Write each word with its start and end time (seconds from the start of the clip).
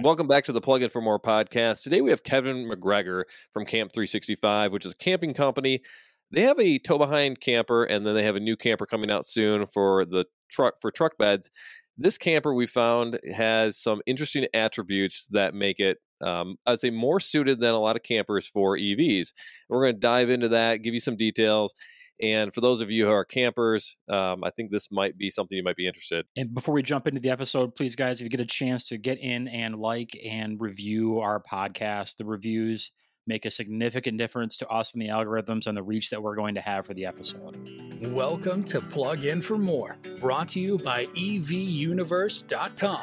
Welcome 0.00 0.26
back 0.26 0.44
to 0.44 0.52
the 0.52 0.60
Plug 0.62 0.82
In 0.82 0.88
for 0.88 1.02
More 1.02 1.20
podcast. 1.20 1.82
Today 1.82 2.00
we 2.00 2.08
have 2.10 2.24
Kevin 2.24 2.66
McGregor 2.66 3.24
from 3.52 3.66
Camp 3.66 3.92
365, 3.92 4.72
which 4.72 4.86
is 4.86 4.92
a 4.92 4.96
camping 4.96 5.34
company. 5.34 5.82
They 6.30 6.40
have 6.42 6.58
a 6.58 6.78
tow 6.78 6.96
behind 6.96 7.40
camper, 7.40 7.84
and 7.84 8.06
then 8.06 8.14
they 8.14 8.22
have 8.22 8.34
a 8.34 8.40
new 8.40 8.56
camper 8.56 8.86
coming 8.86 9.10
out 9.10 9.26
soon 9.26 9.66
for 9.66 10.06
the 10.06 10.24
truck 10.50 10.76
for 10.80 10.90
truck 10.90 11.18
beds. 11.18 11.50
This 11.98 12.16
camper 12.16 12.54
we 12.54 12.66
found 12.66 13.20
has 13.36 13.78
some 13.78 14.00
interesting 14.06 14.46
attributes 14.54 15.26
that 15.32 15.52
make 15.52 15.78
it, 15.78 15.98
um, 16.22 16.56
I'd 16.64 16.80
say, 16.80 16.88
more 16.88 17.20
suited 17.20 17.60
than 17.60 17.74
a 17.74 17.80
lot 17.80 17.96
of 17.96 18.02
campers 18.02 18.46
for 18.46 18.78
EVs. 18.78 19.28
We're 19.68 19.82
going 19.82 19.94
to 19.94 20.00
dive 20.00 20.30
into 20.30 20.48
that, 20.48 20.82
give 20.82 20.94
you 20.94 21.00
some 21.00 21.16
details, 21.16 21.74
and 22.22 22.54
for 22.54 22.60
those 22.60 22.80
of 22.80 22.90
you 22.90 23.06
who 23.06 23.10
are 23.10 23.24
campers, 23.24 23.96
um, 24.08 24.44
I 24.44 24.50
think 24.50 24.70
this 24.70 24.92
might 24.92 25.18
be 25.18 25.28
something 25.28 25.56
you 25.56 25.64
might 25.64 25.76
be 25.76 25.88
interested. 25.88 26.24
And 26.36 26.54
before 26.54 26.72
we 26.72 26.82
jump 26.82 27.08
into 27.08 27.20
the 27.20 27.30
episode, 27.30 27.74
please, 27.74 27.96
guys, 27.96 28.20
if 28.20 28.24
you 28.24 28.30
get 28.30 28.40
a 28.40 28.46
chance 28.46 28.84
to 28.84 28.96
get 28.96 29.18
in 29.18 29.48
and 29.48 29.76
like 29.76 30.16
and 30.24 30.60
review 30.60 31.18
our 31.18 31.42
podcast, 31.42 32.18
the 32.18 32.24
reviews 32.24 32.92
make 33.26 33.44
a 33.44 33.50
significant 33.50 34.18
difference 34.18 34.56
to 34.56 34.68
us 34.68 34.94
and 34.94 35.02
the 35.02 35.08
algorithms 35.08 35.66
and 35.66 35.76
the 35.76 35.82
reach 35.82 36.10
that 36.10 36.22
we're 36.22 36.36
going 36.36 36.54
to 36.54 36.60
have 36.60 36.86
for 36.86 36.94
the 36.94 37.06
episode. 37.06 37.56
Welcome 38.00 38.64
to 38.64 38.80
Plug 38.80 39.24
In 39.24 39.40
for 39.40 39.58
More, 39.58 39.96
brought 40.20 40.48
to 40.48 40.60
you 40.60 40.78
by 40.78 41.06
EVUniverse.com. 41.06 43.00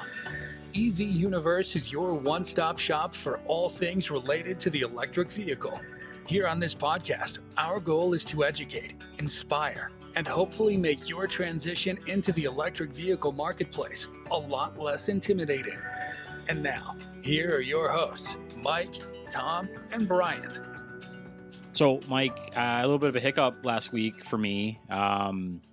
EV 0.75 0.99
Universe 0.99 1.75
is 1.75 1.91
your 1.91 2.13
one 2.13 2.43
stop 2.45 2.77
shop 2.77 3.15
for 3.15 3.39
all 3.45 3.69
things 3.69 4.11
related 4.11 4.59
to 4.59 4.69
the 4.69 4.81
electric 4.81 5.31
vehicle. 5.31 5.79
Here 6.29 6.45
on 6.45 6.59
this 6.59 6.75
podcast, 6.75 7.39
our 7.57 7.79
goal 7.79 8.13
is 8.13 8.23
to 8.25 8.43
educate, 8.43 8.93
inspire, 9.17 9.89
and 10.15 10.27
hopefully 10.27 10.77
make 10.77 11.09
your 11.09 11.25
transition 11.25 11.97
into 12.05 12.31
the 12.33 12.43
electric 12.43 12.91
vehicle 12.91 13.31
marketplace 13.31 14.05
a 14.29 14.37
lot 14.37 14.77
less 14.77 15.09
intimidating. 15.09 15.79
And 16.47 16.61
now, 16.61 16.95
here 17.23 17.55
are 17.55 17.61
your 17.61 17.89
hosts, 17.89 18.37
Mike, 18.61 18.93
Tom, 19.31 19.69
and 19.91 20.07
Bryant. 20.07 20.61
So, 21.73 21.99
Mike, 22.07 22.37
uh, 22.55 22.81
a 22.81 22.83
little 22.83 22.99
bit 22.99 23.09
of 23.09 23.15
a 23.15 23.21
hiccup 23.21 23.65
last 23.65 23.91
week 23.91 24.23
for 24.23 24.37
me. 24.37 24.79
Um, 24.87 25.63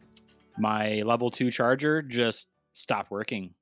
my 0.57 1.03
level 1.03 1.31
two 1.31 1.51
charger 1.51 2.01
just 2.01 2.49
stopped 2.73 3.11
working. 3.11 3.53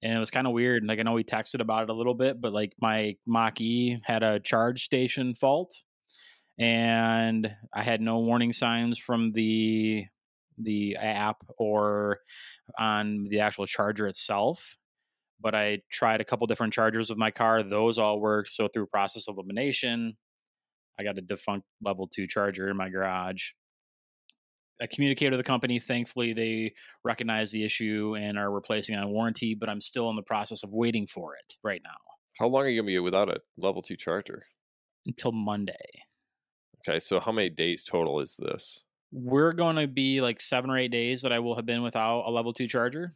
And 0.00 0.16
it 0.16 0.20
was 0.20 0.30
kind 0.30 0.46
of 0.46 0.54
weird. 0.54 0.82
And 0.82 0.88
like, 0.88 1.00
I 1.00 1.02
know 1.02 1.12
we 1.12 1.22
texted 1.22 1.60
about 1.60 1.82
it 1.82 1.90
a 1.90 1.94
little 1.94 2.14
bit, 2.14 2.40
but 2.40 2.54
like 2.54 2.72
my 2.80 3.14
Mach 3.26 3.60
E 3.60 4.00
had 4.04 4.22
a 4.22 4.40
charge 4.40 4.84
station 4.84 5.34
fault 5.34 5.74
and 6.58 7.54
I 7.72 7.82
had 7.82 8.00
no 8.00 8.20
warning 8.20 8.52
signs 8.52 8.98
from 8.98 9.32
the 9.32 10.04
the 10.58 10.96
app 10.96 11.38
or 11.58 12.20
on 12.78 13.26
the 13.28 13.40
actual 13.40 13.66
charger 13.66 14.06
itself. 14.06 14.76
But 15.40 15.54
I 15.54 15.80
tried 15.90 16.20
a 16.20 16.24
couple 16.24 16.46
different 16.46 16.72
chargers 16.72 17.10
with 17.10 17.18
my 17.18 17.30
car; 17.30 17.62
those 17.62 17.98
all 17.98 18.20
worked. 18.20 18.50
So 18.50 18.68
through 18.68 18.86
process 18.86 19.28
elimination, 19.28 20.16
I 20.98 21.02
got 21.02 21.18
a 21.18 21.22
defunct 21.22 21.66
level 21.82 22.08
two 22.08 22.26
charger 22.26 22.68
in 22.68 22.76
my 22.76 22.88
garage. 22.88 23.50
I 24.80 24.86
communicated 24.86 25.30
with 25.30 25.38
the 25.38 25.44
company. 25.44 25.78
Thankfully, 25.78 26.32
they 26.32 26.74
recognize 27.04 27.50
the 27.50 27.64
issue 27.64 28.16
and 28.18 28.38
are 28.38 28.50
replacing 28.50 28.96
on 28.96 29.10
warranty. 29.10 29.54
But 29.54 29.68
I'm 29.68 29.80
still 29.80 30.08
in 30.10 30.16
the 30.16 30.22
process 30.22 30.62
of 30.62 30.70
waiting 30.72 31.06
for 31.06 31.34
it 31.34 31.54
right 31.62 31.82
now. 31.84 31.96
How 32.38 32.46
long 32.46 32.62
are 32.62 32.68
you 32.68 32.80
gonna 32.80 32.86
be 32.86 32.98
without 32.98 33.28
a 33.28 33.40
level 33.56 33.82
two 33.82 33.96
charger? 33.96 34.46
Until 35.06 35.32
Monday. 35.32 36.04
Okay, 36.86 37.00
so 37.00 37.18
how 37.18 37.32
many 37.32 37.48
days 37.48 37.84
total 37.84 38.20
is 38.20 38.36
this? 38.38 38.84
We're 39.10 39.52
going 39.52 39.76
to 39.76 39.88
be 39.88 40.20
like 40.20 40.40
seven 40.40 40.70
or 40.70 40.76
eight 40.76 40.90
days 40.90 41.22
that 41.22 41.32
I 41.32 41.38
will 41.38 41.54
have 41.56 41.66
been 41.66 41.82
without 41.82 42.24
a 42.26 42.30
level 42.30 42.52
two 42.52 42.68
charger. 42.68 43.14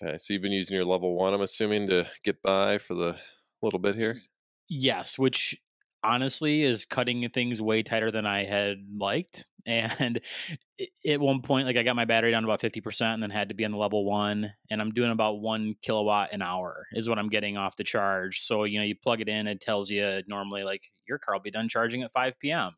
Okay, 0.00 0.16
so 0.18 0.32
you've 0.32 0.42
been 0.42 0.52
using 0.52 0.76
your 0.76 0.84
level 0.84 1.16
one, 1.16 1.34
I'm 1.34 1.40
assuming, 1.40 1.88
to 1.88 2.06
get 2.22 2.40
by 2.42 2.78
for 2.78 2.94
the 2.94 3.16
little 3.62 3.80
bit 3.80 3.96
here. 3.96 4.20
Yes, 4.68 5.18
which 5.18 5.56
honestly 6.04 6.62
is 6.62 6.84
cutting 6.84 7.28
things 7.30 7.60
way 7.60 7.82
tighter 7.82 8.12
than 8.12 8.26
I 8.26 8.44
had 8.44 8.78
liked. 8.96 9.46
And 9.66 10.22
at 11.06 11.20
one 11.20 11.42
point, 11.42 11.66
like 11.66 11.76
I 11.76 11.82
got 11.82 11.94
my 11.94 12.06
battery 12.06 12.30
down 12.30 12.42
to 12.42 12.48
about 12.48 12.62
50% 12.62 13.02
and 13.02 13.22
then 13.22 13.28
had 13.28 13.50
to 13.50 13.54
be 13.54 13.66
on 13.66 13.70
the 13.70 13.76
level 13.76 14.06
one. 14.06 14.50
And 14.70 14.80
I'm 14.80 14.92
doing 14.92 15.10
about 15.10 15.42
one 15.42 15.74
kilowatt 15.82 16.32
an 16.32 16.40
hour 16.40 16.86
is 16.92 17.06
what 17.06 17.18
I'm 17.18 17.28
getting 17.28 17.58
off 17.58 17.76
the 17.76 17.84
charge. 17.84 18.40
So, 18.40 18.64
you 18.64 18.78
know, 18.78 18.84
you 18.86 18.94
plug 18.94 19.20
it 19.20 19.28
in, 19.28 19.46
it 19.46 19.60
tells 19.60 19.90
you 19.90 20.22
normally 20.26 20.62
like 20.64 20.90
your 21.06 21.18
car 21.18 21.34
will 21.34 21.42
be 21.42 21.50
done 21.50 21.68
charging 21.68 22.02
at 22.02 22.12
5 22.12 22.38
p.m 22.38 22.72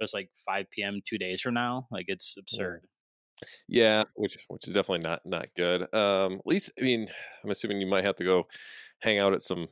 it's 0.00 0.14
like 0.14 0.30
5 0.46 0.66
p.m. 0.70 1.00
two 1.06 1.18
days 1.18 1.40
from 1.40 1.54
now. 1.54 1.86
Like 1.90 2.06
it's 2.08 2.36
absurd. 2.38 2.86
Yeah, 3.68 4.04
which 4.14 4.38
which 4.48 4.68
is 4.68 4.74
definitely 4.74 5.08
not 5.08 5.20
not 5.24 5.48
good. 5.56 5.82
Um, 5.94 6.34
at 6.34 6.46
least 6.46 6.72
I 6.78 6.82
mean, 6.82 7.06
I'm 7.42 7.50
assuming 7.50 7.80
you 7.80 7.86
might 7.86 8.04
have 8.04 8.16
to 8.16 8.24
go 8.24 8.44
hang 9.00 9.18
out 9.18 9.34
at 9.34 9.42
some, 9.42 9.68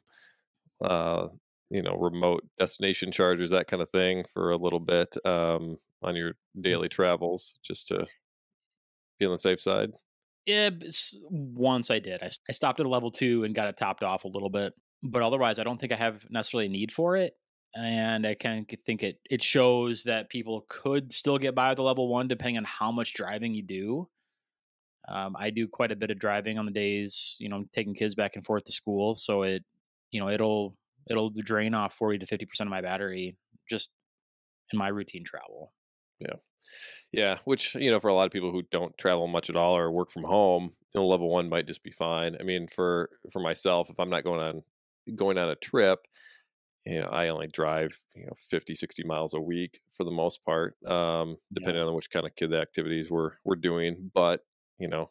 uh, 0.84 1.28
you 1.70 1.82
know, 1.82 1.96
remote 1.96 2.44
destination 2.58 3.12
chargers, 3.12 3.50
that 3.50 3.68
kind 3.68 3.82
of 3.82 3.90
thing, 3.90 4.24
for 4.32 4.50
a 4.50 4.56
little 4.56 4.80
bit 4.80 5.16
um, 5.24 5.76
on 6.02 6.16
your 6.16 6.32
daily 6.60 6.88
travels, 6.88 7.54
just 7.64 7.88
to 7.88 8.06
be 9.18 9.26
on 9.26 9.32
the 9.32 9.38
safe 9.38 9.60
side. 9.60 9.90
Yeah, 10.44 10.70
once 11.30 11.90
I 11.90 12.00
did. 12.00 12.20
I, 12.20 12.30
I 12.48 12.52
stopped 12.52 12.80
at 12.80 12.86
a 12.86 12.88
level 12.88 13.12
two 13.12 13.44
and 13.44 13.54
got 13.54 13.68
it 13.68 13.76
topped 13.76 14.02
off 14.02 14.24
a 14.24 14.28
little 14.28 14.50
bit, 14.50 14.74
but 15.04 15.22
otherwise, 15.22 15.60
I 15.60 15.64
don't 15.64 15.80
think 15.80 15.92
I 15.92 15.96
have 15.96 16.26
necessarily 16.30 16.66
a 16.66 16.70
need 16.70 16.90
for 16.90 17.16
it 17.16 17.34
and 17.74 18.26
I 18.26 18.34
kind 18.34 18.66
of 18.70 18.78
think 18.84 19.02
it 19.02 19.18
it 19.30 19.42
shows 19.42 20.04
that 20.04 20.28
people 20.28 20.66
could 20.68 21.12
still 21.12 21.38
get 21.38 21.54
by 21.54 21.70
with 21.70 21.76
the 21.76 21.82
level 21.82 22.08
one 22.08 22.28
depending 22.28 22.58
on 22.58 22.64
how 22.64 22.92
much 22.92 23.14
driving 23.14 23.54
you 23.54 23.62
do. 23.62 24.08
Um, 25.08 25.34
I 25.38 25.50
do 25.50 25.66
quite 25.66 25.90
a 25.90 25.96
bit 25.96 26.10
of 26.10 26.18
driving 26.18 26.58
on 26.58 26.66
the 26.66 26.72
days, 26.72 27.36
you 27.40 27.48
know, 27.48 27.56
I'm 27.56 27.70
taking 27.74 27.94
kids 27.94 28.14
back 28.14 28.36
and 28.36 28.44
forth 28.44 28.64
to 28.64 28.72
school, 28.72 29.16
so 29.16 29.42
it, 29.42 29.64
you 30.12 30.20
know, 30.20 30.28
it'll 30.28 30.76
it'll 31.10 31.30
drain 31.30 31.74
off 31.74 31.94
forty 31.94 32.18
to 32.18 32.26
fifty 32.26 32.46
percent 32.46 32.68
of 32.68 32.70
my 32.70 32.82
battery 32.82 33.36
just 33.68 33.90
in 34.72 34.78
my 34.78 34.88
routine 34.88 35.24
travel. 35.24 35.72
Yeah, 36.20 36.36
yeah. 37.12 37.38
Which 37.44 37.74
you 37.74 37.90
know, 37.90 38.00
for 38.00 38.08
a 38.08 38.14
lot 38.14 38.26
of 38.26 38.32
people 38.32 38.52
who 38.52 38.62
don't 38.70 38.96
travel 38.98 39.26
much 39.26 39.50
at 39.50 39.56
all 39.56 39.76
or 39.76 39.90
work 39.90 40.12
from 40.12 40.24
home, 40.24 40.72
you 40.94 41.00
know, 41.00 41.06
level 41.06 41.28
one 41.30 41.48
might 41.48 41.66
just 41.66 41.82
be 41.82 41.90
fine. 41.90 42.36
I 42.38 42.44
mean, 42.44 42.68
for 42.68 43.10
for 43.32 43.40
myself, 43.40 43.90
if 43.90 43.98
I'm 43.98 44.10
not 44.10 44.24
going 44.24 44.40
on 44.40 44.62
going 45.16 45.38
on 45.38 45.50
a 45.50 45.56
trip 45.56 45.98
you 46.84 47.00
know, 47.00 47.08
I 47.08 47.28
only 47.28 47.46
drive, 47.46 47.96
you 48.14 48.26
know, 48.26 48.32
50, 48.50 48.74
60 48.74 49.04
miles 49.04 49.34
a 49.34 49.40
week 49.40 49.80
for 49.94 50.04
the 50.04 50.10
most 50.10 50.44
part, 50.44 50.74
um, 50.86 51.36
depending 51.52 51.82
yeah. 51.82 51.88
on 51.88 51.94
which 51.94 52.10
kind 52.10 52.26
of 52.26 52.34
kid 52.34 52.52
activities 52.52 53.10
we're, 53.10 53.32
we're 53.44 53.56
doing. 53.56 54.10
But, 54.14 54.40
you 54.78 54.88
know, 54.88 55.10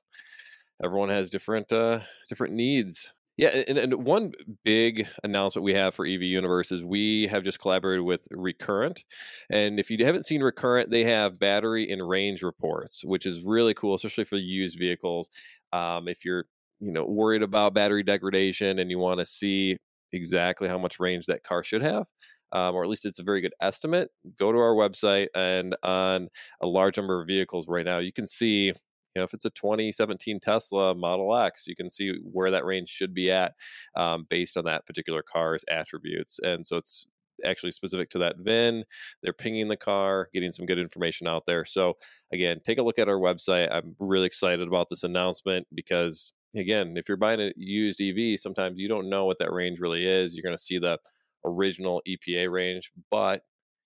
everyone 0.84 1.10
has 1.10 1.30
different, 1.30 1.72
uh, 1.72 2.00
different 2.28 2.54
needs. 2.54 3.14
Yeah. 3.38 3.50
And, 3.68 3.78
and 3.78 4.04
one 4.04 4.34
big 4.66 5.08
announcement 5.24 5.64
we 5.64 5.74
have 5.74 5.96
for 5.96 6.06
EV 6.06 6.22
Universe 6.24 6.72
is 6.74 6.84
we 6.84 7.28
have 7.28 7.44
just 7.44 7.60
collaborated 7.60 8.04
with 8.04 8.28
Recurrent. 8.32 9.04
And 9.50 9.80
if 9.80 9.90
you 9.90 10.06
haven't 10.06 10.26
seen 10.26 10.44
Recurrent, 10.44 10.92
they 10.92 11.06
have 11.06 11.40
battery 11.40 11.90
and 11.90 12.08
range 12.08 12.44
reports, 12.44 13.02
which 13.06 13.26
is 13.26 13.42
really 13.42 13.74
cool, 13.74 13.96
especially 13.96 14.26
for 14.26 14.36
used 14.36 14.78
vehicles. 14.78 15.30
Um, 15.72 16.10
if 16.10 16.26
you're, 16.26 16.46
you 16.82 16.92
know, 16.92 17.06
worried 17.06 17.44
about 17.44 17.74
battery 17.74 18.04
degradation 18.04 18.80
and 18.80 18.92
you 18.92 19.00
want 19.00 19.22
to 19.22 19.26
see 19.26 19.78
exactly 20.14 20.68
how 20.68 20.78
much 20.78 21.00
range 21.00 21.26
that 21.26 21.44
car 21.44 21.64
should 21.64 21.82
have. 21.82 22.08
Um, 22.54 22.76
or 22.76 22.84
at 22.84 22.90
least 22.90 23.06
it's 23.06 23.20
a 23.20 23.24
very 23.24 23.40
good 23.40 23.54
estimate. 23.62 24.10
Go 24.38 24.52
to 24.52 24.58
our 24.58 24.76
website, 24.76 25.28
and 25.36 25.76
on 25.84 26.28
a 26.62 26.68
large 26.68 26.98
number 26.98 27.22
of 27.22 27.28
vehicles 27.28 27.68
right 27.70 27.86
now, 27.86 28.00
you 28.00 28.12
can 28.12 28.28
see, 28.28 28.66
you 28.66 28.74
know, 29.16 29.24
if 29.24 29.34
it's 29.34 29.46
a 29.46 29.50
2017 29.52 30.40
Tesla 30.42 30.94
Model 30.94 31.36
X, 31.38 31.66
you 31.66 31.78
can 31.78 31.90
see 31.90 32.14
where 32.24 32.52
that 32.52 32.66
range 32.66 32.90
should 32.90 33.14
be 33.14 33.32
at 33.32 33.54
um, 33.96 34.26
based 34.30 34.58
on 34.58 34.66
that 34.66 34.86
particular 34.86 35.24
car's 35.24 35.64
attributes. 35.70 36.40
And 36.44 36.66
so 36.66 36.76
it's 36.76 37.08
actually 37.46 37.72
specific 37.72 38.10
to 38.12 38.20
that 38.20 38.38
VIN. 38.40 38.84
They're 39.24 39.34
pinging 39.34 39.68
the 39.68 39.78
car, 39.78 40.30
getting 40.34 40.52
some 40.52 40.66
good 40.66 40.80
information 40.80 41.28
out 41.28 41.44
there. 41.46 41.66
So 41.66 41.94
again, 42.34 42.60
take 42.64 42.80
a 42.80 42.84
look 42.84 43.00
at 43.00 43.10
our 43.10 43.20
website. 43.20 43.72
I'm 43.72 43.96
really 44.00 44.26
excited 44.26 44.68
about 44.68 44.90
this 44.90 45.04
announcement 45.04 45.68
because 45.74 46.34
again, 46.56 46.96
if 46.98 47.08
you're 47.08 47.18
buying 47.18 47.42
a 47.42 47.52
used 47.56 48.02
EV, 48.02 48.40
sometimes 48.40 48.80
you 48.80 48.88
don't 48.88 49.10
know 49.10 49.26
what 49.26 49.40
that 49.40 49.52
range 49.52 49.80
really 49.80 50.06
is. 50.06 50.34
You're 50.34 50.44
going 50.44 50.58
to 50.58 50.64
see 50.64 50.80
the 50.80 50.98
original 51.46 52.02
EPA 52.08 52.52
range, 52.52 52.92
but 53.10 53.42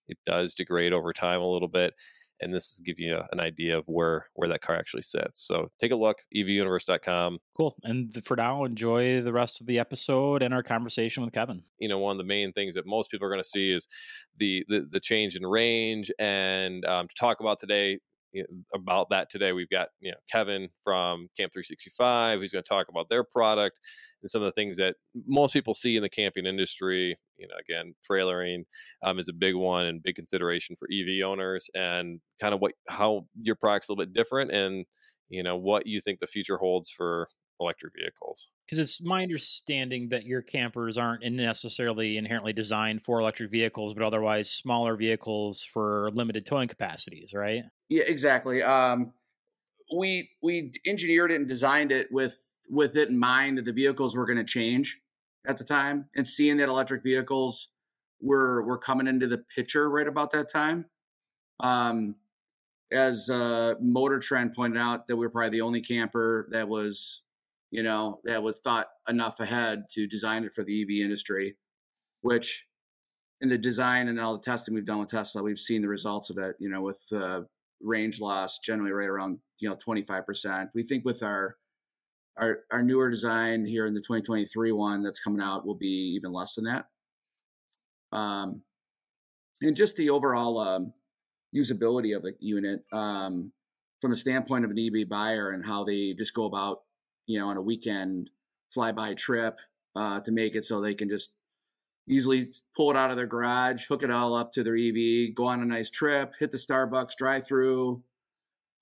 it 0.07 0.17
does 0.25 0.53
degrade 0.53 0.93
over 0.93 1.13
time 1.13 1.41
a 1.41 1.51
little 1.51 1.67
bit. 1.67 1.93
And 2.41 2.53
this 2.53 2.73
is 2.73 2.81
give 2.81 2.99
you 2.99 3.17
an 3.31 3.39
idea 3.39 3.77
of 3.77 3.85
where 3.87 4.27
where 4.33 4.49
that 4.49 4.59
car 4.59 4.75
actually 4.75 5.03
sits. 5.03 5.47
So 5.47 5.69
take 5.79 5.93
a 5.93 5.95
look, 5.95 6.17
evuniverse.com. 6.35 7.39
Cool. 7.55 7.77
And 7.83 8.13
for 8.25 8.35
now, 8.35 8.65
enjoy 8.65 9.21
the 9.21 9.31
rest 9.31 9.61
of 9.61 9.67
the 9.67 9.79
episode 9.79 10.43
and 10.43 10.53
our 10.53 10.61
conversation 10.61 11.23
with 11.23 11.33
Kevin. 11.33 11.63
You 11.79 11.87
know, 11.87 11.97
one 11.97 12.11
of 12.11 12.17
the 12.17 12.27
main 12.27 12.51
things 12.51 12.75
that 12.75 12.85
most 12.85 13.09
people 13.09 13.25
are 13.25 13.29
going 13.29 13.41
to 13.41 13.47
see 13.47 13.71
is 13.71 13.87
the, 14.37 14.65
the 14.67 14.85
the 14.91 14.99
change 14.99 15.37
in 15.37 15.45
range. 15.45 16.11
And 16.19 16.83
um, 16.83 17.07
to 17.07 17.15
talk 17.17 17.39
about 17.39 17.61
today, 17.61 17.99
about 18.73 19.09
that 19.09 19.29
today. 19.29 19.51
We've 19.51 19.69
got 19.69 19.89
you 20.01 20.11
know 20.11 20.17
Kevin 20.31 20.69
from 20.83 21.29
Camp 21.37 21.53
365 21.53 22.39
who's 22.39 22.51
going 22.51 22.63
to 22.63 22.67
talk 22.67 22.87
about 22.89 23.09
their 23.09 23.23
product 23.23 23.79
and 24.21 24.29
some 24.29 24.41
of 24.41 24.47
the 24.47 24.51
things 24.53 24.77
that 24.77 24.95
most 25.27 25.53
people 25.53 25.73
see 25.73 25.95
in 25.95 26.01
the 26.01 26.09
camping 26.09 26.45
industry. 26.45 27.17
You 27.37 27.47
know, 27.47 27.55
again, 27.59 27.93
trailering 28.09 28.63
um, 29.03 29.19
is 29.19 29.29
a 29.29 29.33
big 29.33 29.55
one 29.55 29.85
and 29.85 30.01
big 30.01 30.15
consideration 30.15 30.75
for 30.77 30.87
EV 30.91 31.25
owners, 31.25 31.69
and 31.75 32.19
kind 32.41 32.53
of 32.53 32.59
what 32.59 32.73
how 32.87 33.27
your 33.41 33.55
product's 33.55 33.89
a 33.89 33.91
little 33.91 34.05
bit 34.05 34.13
different 34.13 34.51
and 34.51 34.85
you 35.29 35.43
know 35.43 35.57
what 35.57 35.87
you 35.87 36.01
think 36.01 36.19
the 36.19 36.27
future 36.27 36.57
holds 36.57 36.89
for 36.89 37.27
electric 37.59 37.93
vehicles. 37.93 38.49
Because 38.65 38.79
it's 38.79 39.01
my 39.01 39.23
understanding 39.23 40.09
that 40.09 40.25
your 40.25 40.41
campers 40.41 40.97
aren't 40.97 41.23
necessarily 41.23 42.17
inherently 42.17 42.53
designed 42.53 43.03
for 43.03 43.19
electric 43.19 43.51
vehicles, 43.51 43.93
but 43.93 44.03
otherwise 44.03 44.49
smaller 44.49 44.95
vehicles 44.95 45.63
for 45.63 46.09
limited 46.13 46.45
towing 46.45 46.67
capacities, 46.67 47.33
right? 47.33 47.63
Yeah, 47.89 48.03
exactly. 48.07 48.63
Um, 48.63 49.13
we 49.95 50.29
we 50.41 50.73
engineered 50.87 51.31
it 51.31 51.35
and 51.35 51.47
designed 51.47 51.91
it 51.91 52.07
with 52.11 52.39
with 52.69 52.97
it 52.97 53.09
in 53.09 53.19
mind 53.19 53.57
that 53.57 53.65
the 53.65 53.73
vehicles 53.73 54.15
were 54.15 54.25
going 54.25 54.37
to 54.37 54.43
change 54.43 54.99
at 55.47 55.57
the 55.57 55.63
time, 55.63 56.09
and 56.15 56.27
seeing 56.27 56.57
that 56.57 56.69
electric 56.69 57.03
vehicles 57.03 57.69
were 58.19 58.63
were 58.63 58.77
coming 58.77 59.07
into 59.07 59.27
the 59.27 59.37
picture 59.55 59.89
right 59.89 60.07
about 60.07 60.31
that 60.31 60.51
time. 60.51 60.85
Um, 61.59 62.15
as 62.91 63.29
uh, 63.29 63.75
Motor 63.81 64.19
Trend 64.19 64.53
pointed 64.53 64.79
out, 64.79 65.07
that 65.07 65.15
we 65.15 65.25
are 65.25 65.29
probably 65.29 65.49
the 65.49 65.61
only 65.61 65.81
camper 65.81 66.47
that 66.51 66.67
was, 66.67 67.23
you 67.75 67.83
know, 67.83 68.19
that 68.23 68.41
was 68.41 68.59
thought 68.59 68.87
enough 69.09 69.39
ahead 69.41 69.83
to 69.91 70.07
design 70.07 70.45
it 70.45 70.53
for 70.53 70.63
the 70.63 70.81
EV 70.81 71.03
industry, 71.03 71.57
which 72.21 72.65
in 73.41 73.49
the 73.49 73.57
design 73.57 74.07
and 74.07 74.17
all 74.19 74.37
the 74.37 74.43
testing 74.43 74.73
we've 74.73 74.85
done 74.85 74.99
with 74.99 75.09
Tesla, 75.09 75.43
we've 75.43 75.59
seen 75.59 75.81
the 75.81 75.89
results 75.89 76.29
of 76.29 76.37
it. 76.37 76.55
You 76.59 76.69
know, 76.69 76.81
with 76.81 77.03
uh, 77.13 77.41
range 77.81 78.21
loss 78.21 78.59
generally 78.59 78.91
right 78.91 79.09
around 79.09 79.39
you 79.59 79.69
know 79.69 79.75
25%. 79.75 80.69
We 80.73 80.83
think 80.83 81.03
with 81.03 81.21
our 81.21 81.57
our 82.37 82.59
our 82.71 82.81
newer 82.81 83.09
design 83.09 83.65
here 83.65 83.85
in 83.85 83.93
the 83.93 84.01
2023 84.01 84.71
one 84.71 85.03
that's 85.03 85.19
coming 85.19 85.41
out 85.41 85.65
will 85.65 85.75
be 85.75 86.15
even 86.15 86.31
less 86.31 86.55
than 86.55 86.65
that. 86.65 86.85
Um, 88.11 88.61
and 89.61 89.75
just 89.75 89.97
the 89.97 90.09
overall 90.09 90.59
um, 90.59 90.93
usability 91.53 92.15
of 92.15 92.23
the 92.23 92.35
unit 92.39 92.83
um, 92.93 93.51
from 93.99 94.13
a 94.13 94.17
standpoint 94.17 94.63
of 94.63 94.71
an 94.71 94.79
EV 94.79 95.09
buyer 95.09 95.51
and 95.51 95.65
how 95.65 95.83
they 95.83 96.13
just 96.13 96.33
go 96.33 96.45
about, 96.45 96.79
you 97.25 97.39
know, 97.39 97.47
on 97.47 97.57
a 97.57 97.61
weekend 97.61 98.29
flyby 98.75 99.15
trip 99.17 99.59
uh, 99.95 100.19
to 100.21 100.31
make 100.31 100.55
it 100.55 100.65
so 100.65 100.81
they 100.81 100.93
can 100.93 101.09
just 101.09 101.33
easily 102.07 102.45
pull 102.75 102.91
it 102.91 102.97
out 102.97 103.09
of 103.09 103.17
their 103.17 103.25
garage, 103.25 103.87
hook 103.87 104.03
it 104.03 104.11
all 104.11 104.35
up 104.35 104.53
to 104.53 104.63
their 104.63 104.75
EV, 104.75 105.33
go 105.33 105.45
on 105.47 105.61
a 105.61 105.65
nice 105.65 105.89
trip, 105.89 106.33
hit 106.39 106.51
the 106.51 106.57
Starbucks 106.57 107.15
drive 107.17 107.47
through, 107.47 108.03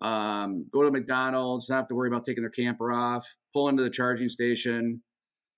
um, 0.01 0.65
go 0.71 0.83
to 0.83 0.91
McDonald's, 0.91 1.69
not 1.69 1.77
have 1.77 1.87
to 1.87 1.95
worry 1.95 2.09
about 2.09 2.25
taking 2.25 2.43
their 2.43 2.49
camper 2.49 2.91
off, 2.91 3.25
pull 3.53 3.69
into 3.69 3.83
the 3.83 3.89
charging 3.89 4.29
station. 4.29 5.01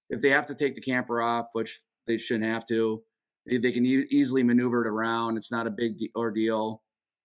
If 0.09 0.21
they 0.21 0.29
have 0.29 0.45
to 0.47 0.55
take 0.55 0.75
the 0.75 0.81
camper 0.81 1.21
off, 1.21 1.47
which 1.53 1.81
they 2.05 2.17
shouldn't 2.17 2.45
have 2.45 2.67
to, 2.67 3.01
they 3.47 3.71
can 3.71 3.85
e- 3.85 4.05
easily 4.11 4.43
maneuver 4.43 4.85
it 4.85 4.89
around. 4.89 5.37
It's 5.37 5.51
not 5.51 5.65
a 5.65 5.71
big 5.71 5.97
ordeal. 6.15 6.83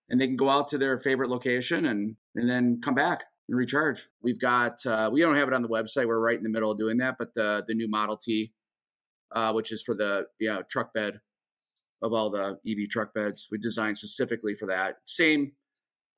And 0.08 0.20
they 0.20 0.26
can 0.26 0.36
go 0.36 0.48
out 0.48 0.68
to 0.68 0.78
their 0.78 0.98
favorite 0.98 1.28
location 1.28 1.84
and, 1.84 2.16
and 2.34 2.48
then 2.48 2.80
come 2.82 2.94
back 2.94 3.24
and 3.50 3.58
recharge. 3.58 4.08
We've 4.23 4.41
got, 4.41 4.85
uh, 4.87 5.11
we 5.12 5.20
don't 5.20 5.37
have 5.37 5.49
it 5.49 5.55
on 5.55 5.62
the 5.62 5.69
website. 5.69 6.06
We're 6.06 6.20
right 6.20 6.38
in 6.38 6.43
the 6.43 6.49
middle 6.49 6.70
of 6.70 6.79
doing 6.79 6.97
that, 6.99 7.17
but 7.19 7.35
the, 7.35 7.64
the 7.69 7.75
new 7.75 7.88
Model 7.88 8.17
T, 8.17 8.52
uh, 9.35 9.52
which 9.52 9.73
is 9.73 9.82
for 9.82 9.94
the 9.94 10.26
yeah, 10.38 10.61
truck 10.70 10.94
bed 10.94 11.20
of 12.02 12.14
all 12.14 12.31
the 12.31 12.58
EV 12.67 12.88
truck 12.88 13.12
beds, 13.12 13.49
we 13.50 13.58
designed 13.58 13.99
specifically 13.99 14.55
for 14.55 14.67
that. 14.67 14.97
Same, 15.05 15.52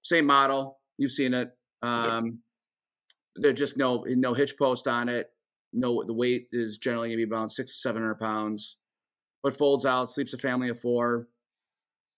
same 0.02 0.26
model. 0.26 0.78
You've 0.98 1.10
seen 1.10 1.34
it. 1.34 1.50
Um, 1.82 2.24
yep. 2.26 2.34
There's 3.34 3.58
just 3.58 3.76
no 3.78 4.04
no 4.06 4.34
hitch 4.34 4.58
post 4.58 4.86
on 4.86 5.08
it. 5.08 5.30
No, 5.72 6.02
the 6.02 6.12
weight 6.12 6.48
is 6.52 6.76
generally 6.76 7.08
going 7.08 7.18
to 7.18 7.26
be 7.26 7.30
about 7.34 7.50
six 7.50 7.72
to 7.72 7.78
seven 7.78 8.02
hundred 8.02 8.20
pounds 8.20 8.76
but 9.42 9.56
folds 9.56 9.84
out, 9.84 10.10
sleeps 10.10 10.32
a 10.32 10.38
family 10.38 10.68
of 10.68 10.78
four. 10.78 11.28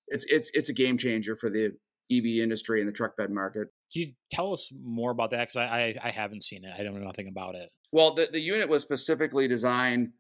It's 0.09 0.25
it's 0.25 0.51
it's 0.55 0.69
a 0.69 0.75
game 0.75 0.99
changer 0.99 1.37
for 1.37 1.49
the 1.49 1.73
EV 2.13 2.43
industry 2.43 2.81
and 2.81 2.89
the 2.89 2.93
truck 2.93 3.17
bed 3.17 3.31
market. 3.31 3.69
Can 3.95 4.03
you 4.03 4.13
tell 4.33 4.53
us 4.53 4.73
more 4.83 5.13
about 5.13 5.31
that? 5.31 5.41
Because 5.41 5.57
I, 5.57 5.95
I, 6.03 6.09
I 6.09 6.11
haven't 6.11 6.43
seen 6.43 6.65
it. 6.65 6.73
I 6.77 6.83
don't 6.83 6.95
know 6.95 7.07
nothing 7.07 7.29
about 7.29 7.55
it. 7.55 7.71
Well, 7.93 8.13
the 8.13 8.29
the 8.31 8.41
unit 8.41 8.69
was 8.69 8.83
specifically 8.83 9.47
designed, 9.47 10.11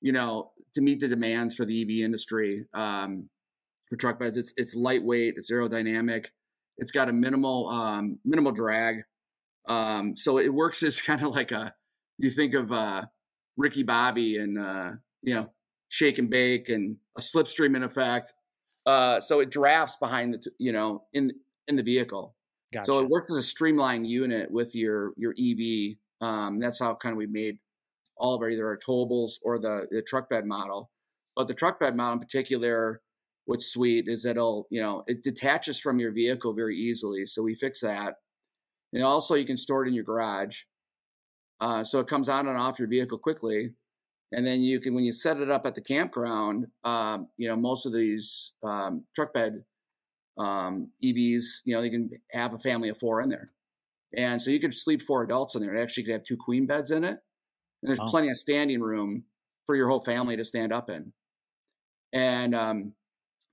you 0.00 0.12
know, 0.12 0.52
to 0.76 0.80
meet 0.80 1.00
the 1.00 1.08
demands 1.08 1.56
for 1.56 1.64
the 1.64 1.82
EV 1.82 2.04
industry 2.04 2.64
um, 2.74 3.28
for 3.88 3.96
truck 3.96 4.20
beds. 4.20 4.36
It's 4.36 4.54
it's 4.56 4.76
lightweight, 4.76 5.34
it's 5.36 5.50
aerodynamic, 5.50 6.26
it's 6.78 6.92
got 6.92 7.08
a 7.08 7.12
minimal 7.12 7.68
um, 7.68 8.20
minimal 8.24 8.52
drag, 8.52 9.02
um, 9.68 10.16
so 10.16 10.38
it 10.38 10.54
works 10.54 10.84
as 10.84 11.00
kind 11.02 11.22
of 11.24 11.34
like 11.34 11.50
a 11.50 11.74
you 12.18 12.30
think 12.30 12.54
of 12.54 12.70
uh, 12.70 13.02
Ricky 13.56 13.82
Bobby 13.82 14.38
and 14.38 14.58
uh, 14.58 14.90
you 15.22 15.34
know 15.34 15.48
shake 15.88 16.18
and 16.18 16.30
bake 16.30 16.68
and 16.68 16.96
a 17.18 17.20
slipstream 17.20 17.76
in 17.76 17.82
effect. 17.82 18.32
Uh, 18.86 19.20
so 19.20 19.40
it 19.40 19.50
drafts 19.50 19.96
behind 19.96 20.34
the, 20.34 20.50
you 20.58 20.72
know, 20.72 21.04
in 21.12 21.32
in 21.68 21.76
the 21.76 21.82
vehicle. 21.82 22.33
Gotcha. 22.74 22.92
So 22.92 23.00
it 23.00 23.08
works 23.08 23.30
as 23.30 23.36
a 23.36 23.42
streamlined 23.42 24.08
unit 24.08 24.50
with 24.50 24.74
your 24.74 25.12
your 25.16 25.32
EV. 25.38 25.96
Um, 26.20 26.58
that's 26.58 26.80
how 26.80 26.94
kind 26.94 27.12
of 27.12 27.18
we 27.18 27.26
made 27.26 27.58
all 28.16 28.34
of 28.34 28.42
our 28.42 28.50
either 28.50 28.66
our 28.66 28.78
towables 28.78 29.32
or 29.42 29.58
the 29.58 29.86
the 29.90 30.02
truck 30.02 30.28
bed 30.28 30.44
model. 30.44 30.90
But 31.36 31.48
the 31.48 31.54
truck 31.54 31.80
bed 31.80 31.96
model 31.96 32.14
in 32.14 32.20
particular, 32.20 33.00
what's 33.44 33.72
sweet 33.72 34.08
is 34.08 34.24
that 34.24 34.32
it'll 34.32 34.66
you 34.70 34.82
know 34.82 35.04
it 35.06 35.22
detaches 35.22 35.78
from 35.78 36.00
your 36.00 36.12
vehicle 36.12 36.52
very 36.52 36.76
easily. 36.76 37.26
So 37.26 37.42
we 37.42 37.54
fix 37.54 37.80
that, 37.80 38.16
and 38.92 39.04
also 39.04 39.34
you 39.36 39.44
can 39.44 39.56
store 39.56 39.84
it 39.84 39.88
in 39.88 39.94
your 39.94 40.04
garage. 40.04 40.62
Uh, 41.60 41.84
so 41.84 42.00
it 42.00 42.08
comes 42.08 42.28
on 42.28 42.48
and 42.48 42.58
off 42.58 42.80
your 42.80 42.88
vehicle 42.88 43.16
quickly 43.16 43.70
and 44.32 44.46
then 44.46 44.60
you 44.60 44.80
can 44.80 44.94
when 44.94 45.04
you 45.04 45.12
set 45.12 45.38
it 45.38 45.50
up 45.50 45.66
at 45.66 45.74
the 45.74 45.80
campground 45.80 46.66
um, 46.82 47.28
you 47.36 47.48
know 47.48 47.56
most 47.56 47.86
of 47.86 47.94
these 47.94 48.52
um, 48.62 49.04
truck 49.14 49.32
bed 49.32 49.62
um, 50.38 50.90
evs 51.04 51.44
you 51.64 51.74
know 51.74 51.82
you 51.82 51.90
can 51.90 52.10
have 52.32 52.54
a 52.54 52.58
family 52.58 52.88
of 52.88 52.98
four 52.98 53.20
in 53.20 53.28
there 53.28 53.50
and 54.16 54.40
so 54.40 54.50
you 54.50 54.60
could 54.60 54.74
sleep 54.74 55.02
four 55.02 55.22
adults 55.22 55.54
in 55.54 55.62
there 55.62 55.74
it 55.74 55.82
actually 55.82 56.04
could 56.04 56.12
have 56.12 56.24
two 56.24 56.36
queen 56.36 56.66
beds 56.66 56.90
in 56.90 57.04
it 57.04 57.18
and 57.82 57.88
there's 57.88 58.00
oh. 58.00 58.06
plenty 58.06 58.28
of 58.28 58.36
standing 58.36 58.80
room 58.80 59.24
for 59.66 59.76
your 59.76 59.88
whole 59.88 60.00
family 60.00 60.36
to 60.36 60.44
stand 60.44 60.72
up 60.72 60.90
in 60.90 61.12
and 62.12 62.54
um, 62.54 62.92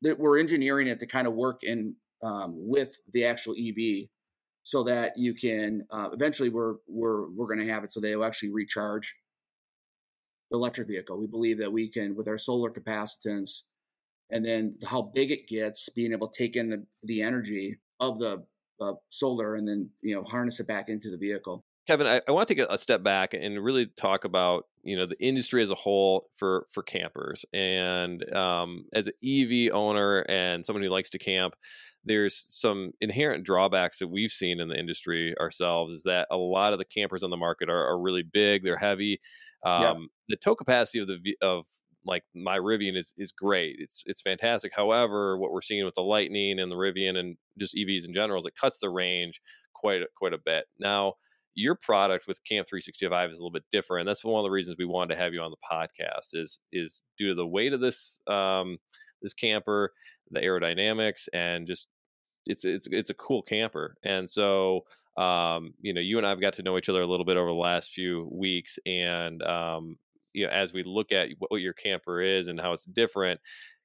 we're 0.01 0.39
engineering 0.39 0.87
it 0.87 0.99
to 0.99 1.05
kind 1.05 1.27
of 1.27 1.33
work 1.33 1.61
in 1.63 1.95
um, 2.23 2.55
with 2.57 2.95
the 3.13 3.25
actual 3.25 3.55
ev 3.59 4.07
so 4.63 4.83
that 4.83 5.13
you 5.17 5.33
can 5.33 5.85
uh, 5.91 6.09
eventually 6.13 6.49
we're 6.49 6.75
we're 6.87 7.29
we're 7.31 7.47
going 7.47 7.59
to 7.59 7.71
have 7.71 7.83
it 7.83 7.91
so 7.91 7.99
they 7.99 8.15
will 8.15 8.25
actually 8.25 8.51
recharge 8.51 9.15
the 10.51 10.57
electric 10.57 10.87
vehicle. 10.87 11.17
We 11.17 11.27
believe 11.27 11.57
that 11.59 11.71
we 11.71 11.87
can, 11.87 12.15
with 12.15 12.27
our 12.27 12.37
solar 12.37 12.69
capacitance, 12.69 13.63
and 14.31 14.45
then 14.45 14.75
how 14.85 15.01
big 15.01 15.31
it 15.31 15.47
gets, 15.47 15.89
being 15.89 16.11
able 16.11 16.29
to 16.29 16.37
take 16.37 16.55
in 16.55 16.69
the, 16.69 16.85
the 17.03 17.21
energy 17.21 17.77
of 17.99 18.19
the 18.19 18.43
uh, 18.81 18.93
solar 19.09 19.55
and 19.55 19.67
then 19.67 19.89
you 20.01 20.15
know 20.15 20.23
harness 20.23 20.59
it 20.59 20.67
back 20.67 20.89
into 20.89 21.09
the 21.09 21.17
vehicle. 21.17 21.63
Kevin, 21.87 22.07
I, 22.07 22.21
I 22.27 22.31
want 22.31 22.47
to 22.47 22.55
take 22.55 22.65
a 22.69 22.77
step 22.77 23.03
back 23.03 23.33
and 23.33 23.63
really 23.63 23.87
talk 23.97 24.23
about 24.23 24.65
you 24.83 24.95
know 24.97 25.05
the 25.05 25.21
industry 25.23 25.61
as 25.61 25.69
a 25.69 25.75
whole 25.75 26.27
for 26.35 26.67
for 26.71 26.83
campers 26.83 27.45
and 27.53 28.23
um, 28.33 28.85
as 28.93 29.07
an 29.07 29.13
EV 29.23 29.73
owner 29.73 30.19
and 30.29 30.65
someone 30.65 30.83
who 30.83 30.89
likes 30.89 31.09
to 31.11 31.19
camp. 31.19 31.53
There's 32.03 32.45
some 32.47 32.93
inherent 32.99 33.45
drawbacks 33.45 33.99
that 33.99 34.07
we've 34.07 34.31
seen 34.31 34.59
in 34.59 34.69
the 34.69 34.79
industry 34.79 35.35
ourselves. 35.39 35.93
Is 35.93 36.03
that 36.03 36.27
a 36.31 36.37
lot 36.37 36.73
of 36.73 36.79
the 36.79 36.85
campers 36.85 37.21
on 37.21 37.29
the 37.29 37.37
market 37.37 37.69
are, 37.69 37.89
are 37.89 37.99
really 37.99 38.23
big, 38.23 38.63
they're 38.63 38.75
heavy, 38.77 39.19
um, 39.63 39.81
yeah. 39.81 39.93
The 40.29 40.37
tow 40.37 40.55
capacity 40.55 40.99
of 40.99 41.07
the 41.07 41.37
of 41.41 41.65
like 42.05 42.23
my 42.33 42.57
Rivian 42.57 42.97
is 42.97 43.13
is 43.17 43.31
great. 43.31 43.75
It's 43.79 44.03
it's 44.05 44.21
fantastic. 44.21 44.71
However, 44.75 45.37
what 45.37 45.51
we're 45.51 45.61
seeing 45.61 45.85
with 45.85 45.95
the 45.95 46.01
Lightning 46.01 46.59
and 46.59 46.71
the 46.71 46.75
Rivian 46.75 47.17
and 47.17 47.37
just 47.59 47.75
EVs 47.75 48.05
in 48.05 48.13
general 48.13 48.39
is 48.39 48.45
it 48.45 48.55
cuts 48.59 48.79
the 48.79 48.89
range 48.89 49.41
quite 49.73 50.01
quite 50.15 50.33
a 50.33 50.39
bit. 50.43 50.65
Now, 50.79 51.13
your 51.55 51.75
product 51.75 52.27
with 52.27 52.43
Camp 52.43 52.67
365 52.67 53.31
is 53.31 53.37
a 53.37 53.41
little 53.41 53.51
bit 53.51 53.65
different. 53.71 54.07
That's 54.07 54.23
one 54.23 54.39
of 54.39 54.45
the 54.45 54.51
reasons 54.51 54.77
we 54.77 54.85
wanted 54.85 55.15
to 55.15 55.21
have 55.21 55.33
you 55.33 55.41
on 55.41 55.51
the 55.51 55.57
podcast 55.71 56.33
is 56.33 56.59
is 56.71 57.01
due 57.17 57.29
to 57.29 57.35
the 57.35 57.47
weight 57.47 57.73
of 57.73 57.81
this 57.81 58.21
um, 58.27 58.77
this 59.21 59.33
camper, 59.33 59.91
the 60.31 60.39
aerodynamics, 60.39 61.27
and 61.33 61.67
just 61.67 61.87
it's 62.45 62.65
it's 62.65 62.87
it's 62.91 63.09
a 63.09 63.15
cool 63.15 63.41
camper. 63.41 63.95
And 64.03 64.29
so 64.29 64.85
um, 65.17 65.73
you 65.81 65.93
know, 65.93 66.01
you 66.01 66.17
and 66.17 66.25
I've 66.25 66.41
got 66.41 66.53
to 66.53 66.63
know 66.63 66.77
each 66.77 66.89
other 66.89 67.01
a 67.01 67.07
little 67.07 67.25
bit 67.25 67.37
over 67.37 67.49
the 67.49 67.53
last 67.53 67.91
few 67.91 68.29
weeks, 68.31 68.79
and 68.85 69.43
um, 69.43 69.97
you 70.33 70.45
know, 70.45 70.51
as 70.51 70.73
we 70.73 70.83
look 70.83 71.11
at 71.11 71.29
what 71.39 71.61
your 71.61 71.73
camper 71.73 72.21
is 72.21 72.47
and 72.47 72.59
how 72.59 72.73
it's 72.73 72.85
different, 72.85 73.39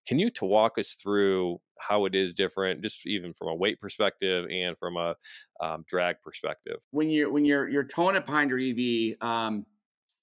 can 0.07 0.19
you 0.19 0.31
to 0.31 0.45
walk 0.45 0.79
us 0.79 0.95
through 0.95 1.59
how 1.79 2.05
it 2.05 2.15
is 2.15 2.33
different, 2.33 2.83
just 2.83 3.07
even 3.07 3.33
from 3.35 3.49
a 3.49 3.55
weight 3.55 3.81
perspective 3.81 4.47
and 4.51 4.79
from 4.79 4.97
a 4.97 5.17
um, 5.61 5.85
drag 5.87 6.17
perspective? 6.23 6.77
When 6.91 7.11
you're 7.11 7.31
when 7.31 7.45
you're 7.45 7.69
you're 7.69 7.85
towing 7.85 8.17
it 8.17 8.25
behind 8.27 8.51
your 8.51 8.59
EV, 8.59 9.17
um, 9.21 9.67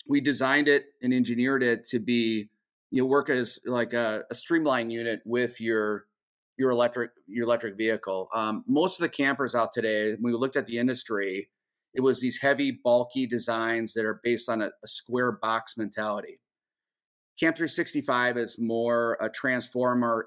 we 0.08 0.22
designed 0.22 0.68
it 0.68 0.86
and 1.02 1.14
engineered 1.14 1.64
it 1.64 1.86
to 1.90 2.00
be 2.00 2.50
you 2.92 3.02
know 3.02 3.08
work 3.08 3.30
as 3.30 3.60
like 3.66 3.94
a, 3.94 4.24
a 4.32 4.36
streamlined 4.36 4.92
unit 4.92 5.22
with 5.26 5.60
your 5.60 6.06
your 6.58 6.72
electric 6.72 7.12
your 7.28 7.44
electric 7.44 7.78
vehicle. 7.78 8.30
Um, 8.34 8.64
most 8.68 9.00
of 9.00 9.04
the 9.04 9.10
campers 9.10 9.56
out 9.56 9.74
today, 9.74 10.12
when 10.20 10.32
we 10.32 10.38
looked 10.38 10.56
at 10.56 10.66
the 10.66 10.78
industry, 10.78 11.50
it 11.94 12.02
was 12.02 12.20
these 12.20 12.40
heavy, 12.42 12.80
bulky 12.84 13.28
designs 13.28 13.94
that 13.94 14.06
are 14.06 14.20
based 14.24 14.50
on 14.50 14.62
a, 14.62 14.72
a 14.84 14.88
square 14.88 15.34
box 15.34 15.78
mentality. 15.78 16.40
Camp 17.40 17.56
365 17.56 18.38
is 18.38 18.58
more 18.60 19.18
a 19.20 19.30
transformer 19.30 20.26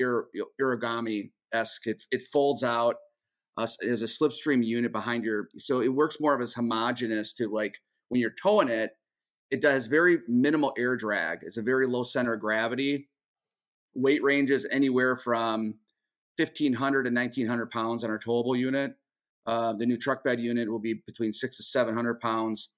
origami 0.00 1.30
esque. 1.52 1.86
It, 1.86 2.02
it, 2.10 2.22
folds 2.32 2.62
out 2.62 2.96
uh, 3.56 3.66
as 3.86 4.02
a 4.02 4.06
slipstream 4.06 4.64
unit 4.64 4.92
behind 4.92 5.24
your, 5.24 5.48
so 5.58 5.80
it 5.80 5.88
works 5.88 6.20
more 6.20 6.34
of 6.34 6.40
as 6.40 6.54
homogenous 6.54 7.32
to 7.34 7.48
like 7.48 7.78
when 8.08 8.20
you're 8.20 8.34
towing 8.40 8.68
it, 8.68 8.92
it 9.50 9.60
does 9.60 9.86
very 9.86 10.18
minimal 10.28 10.72
air 10.78 10.96
drag. 10.96 11.40
It's 11.42 11.58
a 11.58 11.62
very 11.62 11.86
low 11.86 12.04
center 12.04 12.34
of 12.34 12.40
gravity. 12.40 13.08
Weight 13.94 14.22
ranges 14.22 14.66
anywhere 14.70 15.16
from 15.16 15.74
1,500 16.36 17.04
to 17.04 17.10
1,900 17.10 17.70
pounds 17.70 18.04
on 18.04 18.10
our 18.10 18.18
towable 18.18 18.58
unit. 18.58 18.94
Uh, 19.46 19.72
the 19.72 19.86
new 19.86 19.96
truck 19.96 20.24
bed 20.24 20.40
unit 20.40 20.70
will 20.70 20.78
be 20.78 20.94
between 21.06 21.32
six 21.32 21.56
to 21.58 21.62
700 21.62 22.20
pounds. 22.20 22.70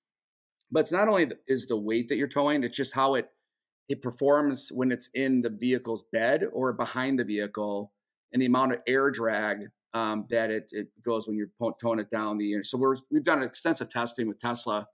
But 0.71 0.81
it's 0.81 0.93
not 0.93 1.09
only 1.09 1.31
is 1.47 1.67
the 1.67 1.79
weight 1.79 2.09
that 2.09 2.17
you're 2.17 2.29
towing; 2.29 2.65
it's 2.65 2.77
just 2.77 2.95
how 2.95 3.15
it 3.15 3.29
it 3.89 4.03
performs 4.03 4.71
when 4.73 4.91
it's 4.91 5.09
in 5.15 5.43
the 5.43 5.51
vehicle's 5.51 6.05
bed 6.13 6.43
or 6.53 6.73
behind 6.73 7.21
the 7.21 7.25
vehicle, 7.25 7.93
and 8.33 8.43
the 8.43 8.47
amount 8.47 8.73
of 8.73 8.81
air 8.87 9.11
drag 9.11 9.69
um, 9.95 10.27
that 10.31 10.51
it, 10.51 10.67
it 10.73 10.89
goes 11.05 11.29
when 11.29 11.37
you're 11.37 11.73
towing 11.81 12.01
it 12.01 12.11
down 12.11 12.37
the. 12.37 12.53
Air. 12.53 12.65
So 12.65 12.79
we're 12.79 12.97
we've 13.11 13.23
done 13.23 13.43
extensive 13.43 13.89
testing 13.89 14.27
with 14.27 14.41
Tesla, 14.41 14.89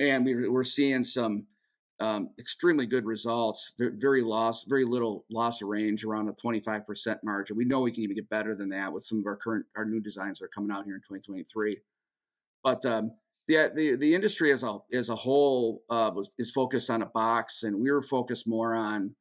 and 0.00 0.24
we, 0.24 0.48
we're 0.48 0.64
seeing 0.64 1.04
some 1.04 1.46
um, 2.00 2.30
extremely 2.38 2.86
good 2.86 3.04
results. 3.04 3.72
Very 3.78 4.22
loss, 4.22 4.64
very 4.64 4.84
little 4.84 5.24
loss 5.30 5.62
of 5.62 5.68
range, 5.68 6.04
around 6.04 6.28
a 6.28 6.32
25% 6.32 7.18
margin. 7.24 7.56
We 7.56 7.64
know 7.64 7.80
we 7.80 7.92
can 7.92 8.02
even 8.04 8.16
get 8.16 8.28
better 8.28 8.54
than 8.54 8.68
that 8.70 8.92
with 8.92 9.04
some 9.04 9.18
of 9.18 9.26
our 9.26 9.36
current 9.36 9.66
our 9.76 9.84
new 9.84 10.00
designs 10.00 10.38
that 10.38 10.46
are 10.46 10.48
coming 10.48 10.70
out 10.70 10.84
here 10.84 10.94
in 10.94 11.00
2023. 11.00 11.78
But 12.62 12.84
um, 12.86 13.12
the, 13.48 13.72
the 13.74 13.96
the 13.96 14.14
industry 14.14 14.52
as 14.52 14.62
a 14.62 14.78
as 14.92 15.08
a 15.08 15.14
whole 15.14 15.82
uh, 15.90 16.10
was 16.14 16.30
is 16.38 16.50
focused 16.50 16.90
on 16.90 17.02
a 17.02 17.06
box, 17.06 17.62
and 17.64 17.80
we 17.80 17.90
were 17.90 18.02
focused 18.02 18.46
more 18.46 18.74
on 18.74 19.14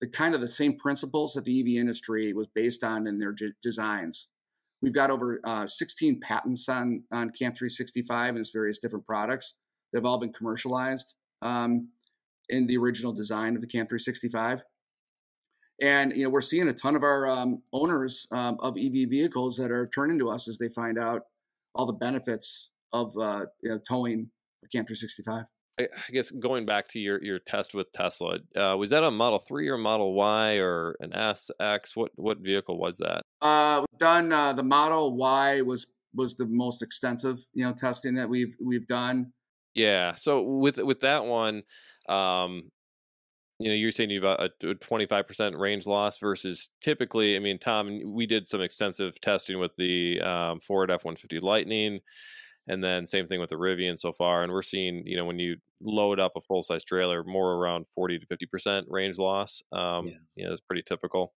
the 0.00 0.08
kind 0.08 0.34
of 0.34 0.40
the 0.40 0.48
same 0.48 0.76
principles 0.76 1.34
that 1.34 1.44
the 1.44 1.60
EV 1.60 1.80
industry 1.80 2.32
was 2.32 2.48
based 2.48 2.82
on 2.82 3.06
in 3.06 3.18
their 3.18 3.34
designs. 3.62 4.28
We've 4.82 4.92
got 4.92 5.10
over 5.10 5.40
uh, 5.44 5.66
16 5.68 6.20
patents 6.20 6.68
on 6.68 7.04
on 7.12 7.30
CAMP 7.30 7.56
365 7.56 8.30
and 8.30 8.38
its 8.38 8.50
various 8.50 8.78
different 8.78 9.06
products. 9.06 9.54
They've 9.92 10.04
all 10.04 10.18
been 10.18 10.32
commercialized. 10.32 11.14
Um, 11.42 11.90
in 12.48 12.66
the 12.66 12.76
original 12.76 13.12
design 13.12 13.54
of 13.54 13.60
the 13.60 13.66
Camp 13.66 13.88
365. 13.88 14.62
And 15.80 16.16
you 16.16 16.24
know, 16.24 16.30
we're 16.30 16.40
seeing 16.40 16.68
a 16.68 16.72
ton 16.72 16.96
of 16.96 17.02
our 17.02 17.28
um, 17.28 17.62
owners 17.72 18.26
um, 18.30 18.58
of 18.60 18.76
EV 18.76 19.08
vehicles 19.10 19.56
that 19.56 19.70
are 19.70 19.88
turning 19.88 20.18
to 20.20 20.28
us 20.28 20.48
as 20.48 20.58
they 20.58 20.68
find 20.68 20.98
out 20.98 21.22
all 21.74 21.86
the 21.86 21.92
benefits 21.92 22.70
of 22.92 23.16
uh, 23.18 23.46
you 23.62 23.70
know, 23.70 23.78
towing 23.88 24.30
a 24.64 24.68
Camp 24.68 24.86
365. 24.86 25.44
I 25.76 25.88
guess 26.12 26.30
going 26.30 26.66
back 26.66 26.86
to 26.88 27.00
your, 27.00 27.20
your 27.22 27.40
test 27.40 27.74
with 27.74 27.92
Tesla, 27.92 28.38
uh, 28.56 28.76
was 28.76 28.90
that 28.90 29.02
a 29.02 29.10
Model 29.10 29.40
Three 29.40 29.68
or 29.68 29.76
Model 29.76 30.14
Y 30.14 30.58
or 30.58 30.96
an 31.00 31.12
S 31.12 31.50
X? 31.60 31.96
What 31.96 32.12
what 32.14 32.38
vehicle 32.38 32.78
was 32.78 32.98
that? 32.98 33.22
Uh, 33.42 33.80
we've 33.80 33.98
done 33.98 34.32
uh, 34.32 34.52
the 34.52 34.62
Model 34.62 35.16
Y 35.16 35.62
was 35.62 35.88
was 36.14 36.36
the 36.36 36.46
most 36.46 36.80
extensive 36.80 37.44
you 37.54 37.64
know 37.64 37.72
testing 37.72 38.14
that 38.14 38.28
we've 38.28 38.54
we've 38.64 38.86
done. 38.86 39.32
Yeah. 39.74 40.14
So 40.14 40.42
with 40.42 40.78
with 40.78 41.00
that 41.00 41.24
one, 41.24 41.62
um, 42.08 42.70
you 43.58 43.68
know, 43.68 43.74
you're 43.74 43.92
saying 43.92 44.10
you've 44.10 44.22
got 44.22 44.42
a 44.42 44.50
25% 44.62 45.58
range 45.58 45.86
loss 45.86 46.18
versus 46.18 46.70
typically, 46.80 47.36
I 47.36 47.38
mean, 47.38 47.58
Tom, 47.58 48.00
we 48.04 48.26
did 48.26 48.48
some 48.48 48.60
extensive 48.60 49.20
testing 49.20 49.60
with 49.60 49.70
the 49.78 50.20
um, 50.20 50.58
Ford 50.60 50.90
F-150 50.90 51.40
Lightning, 51.40 52.00
and 52.66 52.82
then 52.82 53.06
same 53.06 53.28
thing 53.28 53.40
with 53.40 53.50
the 53.50 53.56
Rivian 53.56 53.98
so 53.98 54.12
far. 54.12 54.42
And 54.42 54.52
we're 54.52 54.62
seeing, 54.62 55.06
you 55.06 55.16
know, 55.16 55.24
when 55.24 55.38
you 55.38 55.56
load 55.80 56.18
up 56.18 56.32
a 56.36 56.40
full 56.40 56.62
size 56.62 56.84
trailer, 56.84 57.22
more 57.22 57.52
around 57.54 57.86
40 57.94 58.18
to 58.18 58.26
50% 58.26 58.84
range 58.88 59.18
loss. 59.18 59.62
Um, 59.72 60.06
yeah. 60.06 60.14
You 60.36 60.52
it's 60.52 60.60
pretty 60.60 60.82
typical. 60.82 61.32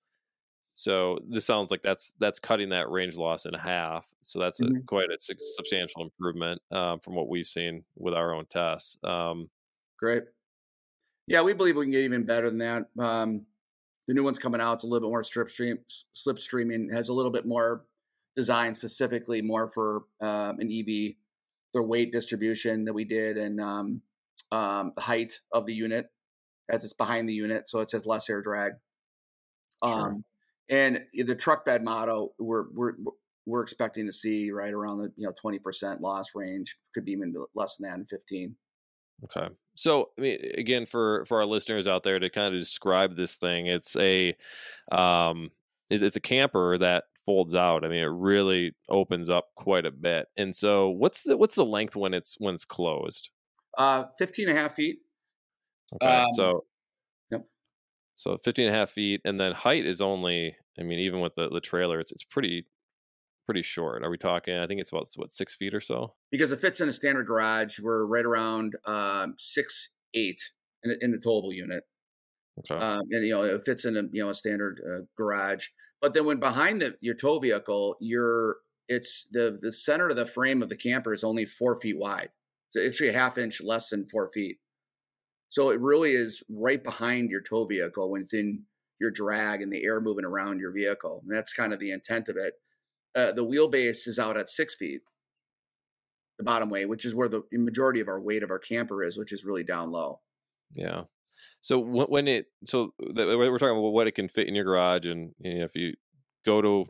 So 0.79 1.19
this 1.29 1.45
sounds 1.45 1.73
like 1.73 1.83
that's 1.83 2.13
that's 2.21 2.39
cutting 2.39 2.69
that 2.69 2.89
range 2.89 3.17
loss 3.17 3.47
in 3.47 3.55
half. 3.55 4.07
So 4.23 4.39
that's 4.39 4.61
mm-hmm. 4.61 4.77
a, 4.77 4.81
quite 4.83 5.11
a 5.11 5.17
substantial 5.19 6.05
improvement 6.05 6.63
um, 6.71 7.01
from 7.01 7.17
what 7.17 7.29
we've 7.29 7.49
seen 7.49 7.83
with 7.97 8.15
our 8.15 8.33
own 8.33 8.47
tests. 8.47 8.97
Um, 9.03 9.51
Great. 9.99 10.23
Yeah, 11.27 11.43
we 11.43 11.53
believe 11.53 11.75
we 11.75 11.85
can 11.85 11.91
get 11.91 12.05
even 12.05 12.23
better 12.23 12.49
than 12.49 12.59
that. 12.59 12.85
Um, 12.97 13.45
the 14.07 14.15
new 14.15 14.23
one's 14.23 14.39
coming 14.39 14.61
out. 14.61 14.75
It's 14.75 14.85
a 14.85 14.87
little 14.87 15.09
bit 15.09 15.13
more 15.13 15.25
strip 15.25 15.51
stream, 15.51 15.81
slip 16.13 16.39
streaming. 16.39 16.91
Has 16.93 17.09
a 17.09 17.13
little 17.13 17.33
bit 17.33 17.45
more 17.45 17.85
design 18.37 18.73
specifically 18.73 19.43
more 19.43 19.69
for 19.69 20.05
um, 20.21 20.61
an 20.61 20.71
EV. 20.73 21.17
The 21.75 21.83
weight 21.83 22.13
distribution 22.13 22.85
that 22.85 22.95
we 22.95 23.05
did 23.05 23.37
and 23.37 23.61
um, 23.61 24.01
um, 24.53 24.93
the 24.95 25.03
height 25.03 25.41
of 25.53 25.67
the 25.67 25.75
unit 25.75 26.07
as 26.71 26.85
it's 26.85 26.93
behind 26.93 27.29
the 27.29 27.35
unit, 27.35 27.69
so 27.69 27.81
it 27.81 27.91
says 27.91 28.07
less 28.07 28.31
air 28.31 28.43
drag. 28.43 28.75
Sure. 29.85 30.21
And 30.71 31.01
the 31.15 31.35
truck 31.35 31.65
bed 31.65 31.83
model, 31.85 32.35
we're 32.39 32.67
we're 32.73 32.93
we're 33.47 33.63
expecting 33.63 34.07
to 34.07 34.13
see 34.13 34.51
right 34.51 34.73
around 34.73 34.99
the 34.99 35.13
you 35.17 35.27
know 35.27 35.33
twenty 35.41 35.59
percent 35.59 36.01
loss 36.01 36.35
range, 36.35 36.77
could 36.95 37.05
be 37.05 37.13
even 37.13 37.35
less 37.55 37.77
than 37.77 37.89
that, 37.89 38.09
fifteen. 38.09 38.55
Okay. 39.25 39.49
So, 39.77 40.11
I 40.19 40.21
mean, 40.21 40.39
again, 40.57 40.87
for 40.87 41.25
for 41.27 41.39
our 41.39 41.47
listeners 41.47 41.87
out 41.87 42.03
there 42.03 42.19
to 42.19 42.31
kind 42.31 42.55
of 42.55 42.61
describe 42.61 43.17
this 43.17 43.37
thing, 43.37 43.67
it's 43.67 43.97
a 43.97 44.37
um, 44.93 45.51
it's 45.91 46.17
a 46.17 46.21
camper 46.21 46.79
that 46.79 47.05
folds 47.25 47.55
out. 47.55 47.85
I 47.85 47.89
mean, 47.89 48.03
it 48.03 48.11
really 48.11 48.75
opens 48.89 49.29
up 49.29 49.49
quite 49.57 49.87
a 49.87 49.91
bit. 49.91 50.29
And 50.37 50.55
so, 50.55 50.91
what's 50.91 51.23
the 51.23 51.37
what's 51.37 51.57
the 51.57 51.65
length 51.65 51.97
when 51.97 52.15
it's 52.15 52.37
when 52.39 52.55
it's 52.55 52.65
closed? 52.65 53.31
Uh, 53.77 54.05
15 54.19 54.49
and 54.49 54.59
a 54.59 54.61
half 54.61 54.75
feet. 54.75 54.99
Okay, 55.95 56.23
um, 56.23 56.27
so 56.33 56.65
so 58.19 58.37
15 58.37 58.67
and 58.67 58.75
a 58.75 58.77
half 58.77 58.91
feet, 58.91 59.21
and 59.25 59.39
then 59.39 59.53
height 59.53 59.87
is 59.87 60.01
only, 60.01 60.57
I 60.77 60.83
mean, 60.83 60.99
even 60.99 61.21
with 61.21 61.37
the, 61.37 61.49
the 61.51 61.61
trailer, 61.61 62.01
it's 62.01 62.11
it's 62.11 62.25
pretty 62.25 62.67
pretty 63.47 63.63
short. 63.63 64.03
Are 64.03 64.11
we 64.11 64.19
talking? 64.19 64.57
I 64.57 64.67
think 64.67 64.81
it's 64.81 64.91
about 64.91 65.07
what 65.15 65.31
six 65.31 65.55
feet 65.55 65.73
or 65.73 65.81
so. 65.81 66.15
Because 66.33 66.51
it 66.51 66.59
fits 66.59 66.81
in 66.81 66.89
a 66.89 66.93
standard 66.93 67.29
garage, 67.29 67.79
we're 67.79 68.05
right 68.07 68.25
around 68.25 68.75
um, 68.87 69.37
six 69.39 69.91
eight 70.15 70.43
in, 70.83 70.97
in 71.01 71.13
the 71.13 71.19
towable 71.19 71.55
unit. 71.55 71.85
Okay. 72.59 72.85
Um, 72.85 73.03
and 73.13 73.25
you 73.25 73.35
know 73.35 73.45
it 73.45 73.65
fits 73.65 73.85
in 73.85 73.97
a 73.97 74.03
you 74.11 74.25
know 74.25 74.31
a 74.31 74.35
standard 74.35 74.81
uh, 74.85 75.05
garage. 75.17 75.69
But 76.01 76.13
then 76.13 76.25
when 76.25 76.41
behind 76.41 76.83
the 76.83 76.97
your 77.01 77.15
tow 77.15 77.39
vehicle, 77.39 77.99
you're 78.01 78.57
it's 78.89 79.29
the 79.31 79.57
the 79.61 79.71
center 79.71 80.09
of 80.09 80.17
the 80.17 80.27
frame 80.27 80.61
of 80.61 80.71
the 80.71 80.77
camper 80.77 81.13
is 81.13 81.23
only 81.23 81.45
four 81.45 81.77
feet 81.77 81.97
wide. 81.97 82.31
It's 82.67 82.85
actually 82.85 83.11
a 83.11 83.19
half 83.19 83.39
inch 83.39 83.63
less 83.63 83.91
than 83.91 84.09
four 84.09 84.29
feet. 84.35 84.59
So 85.51 85.71
it 85.71 85.81
really 85.81 86.13
is 86.13 86.43
right 86.49 86.83
behind 86.83 87.31
your 87.31 87.41
tow 87.41 87.65
vehicle 87.65 88.11
when 88.11 88.21
it's 88.21 88.35
in 88.35 88.65
your 89.01 89.11
drag 89.11 89.63
and 89.63 89.73
the 89.73 89.85
air 89.85 90.01
moving 90.01 90.25
around 90.25 90.61
your 90.61 90.73
vehicle. 90.73 91.23
And 91.23 91.37
that's 91.37 91.53
kind 91.53 91.73
of 91.73 91.79
the 91.79 91.93
intent 91.93 92.29
of 92.29 92.37
it. 92.37 92.55
Uh, 93.17 93.33
the 93.33 93.45
wheelbase 93.45 94.07
is 94.07 94.19
out 94.19 94.37
at 94.37 94.51
six 94.51 94.75
feet, 94.75 95.01
the 96.37 96.45
bottom 96.45 96.69
way, 96.69 96.85
which 96.85 97.05
is 97.05 97.15
where 97.15 97.29
the 97.29 97.43
majority 97.53 98.01
of 98.01 98.09
our 98.09 98.21
weight 98.21 98.43
of 98.43 98.51
our 98.51 98.59
camper 98.59 99.03
is, 99.03 99.19
which 99.19 99.33
is 99.33 99.45
really 99.45 99.65
down 99.65 99.91
low. 99.91 100.21
Yeah. 100.75 101.03
So 101.61 101.79
when 101.79 102.29
it, 102.29 102.47
so 102.67 102.93
we're 102.99 103.59
talking 103.59 103.79
about 103.79 103.93
what 103.93 104.07
it 104.07 104.15
can 104.15 104.29
fit 104.29 104.49
in 104.49 104.55
your 104.55 104.65
garage, 104.65 105.07
and 105.07 105.33
you 105.39 105.59
know, 105.59 105.65
if 105.65 105.75
you 105.75 105.95
go 106.45 106.61
to 106.61 106.85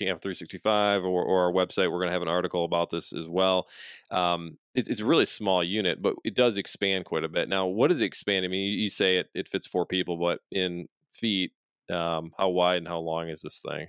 Camp 0.00 0.22
365 0.22 1.04
or, 1.04 1.22
or 1.22 1.44
our 1.44 1.52
website, 1.52 1.90
we're 1.90 1.98
going 1.98 2.08
to 2.08 2.12
have 2.12 2.22
an 2.22 2.28
article 2.28 2.64
about 2.64 2.90
this 2.90 3.12
as 3.12 3.28
well. 3.28 3.68
Um, 4.10 4.56
it's, 4.74 4.88
it's 4.88 5.00
a 5.00 5.04
really 5.04 5.26
small 5.26 5.62
unit, 5.62 6.00
but 6.00 6.14
it 6.24 6.34
does 6.34 6.56
expand 6.56 7.04
quite 7.04 7.24
a 7.24 7.28
bit. 7.28 7.48
Now, 7.48 7.66
what 7.66 7.88
does 7.88 8.00
it 8.00 8.04
expand? 8.04 8.44
I 8.44 8.48
mean, 8.48 8.62
you, 8.62 8.78
you 8.78 8.90
say 8.90 9.18
it, 9.18 9.28
it 9.34 9.48
fits 9.48 9.66
four 9.66 9.84
people, 9.84 10.16
but 10.16 10.40
in 10.50 10.88
feet, 11.12 11.52
um, 11.92 12.32
how 12.38 12.48
wide 12.48 12.78
and 12.78 12.88
how 12.88 12.98
long 12.98 13.28
is 13.28 13.42
this 13.42 13.60
thing? 13.60 13.88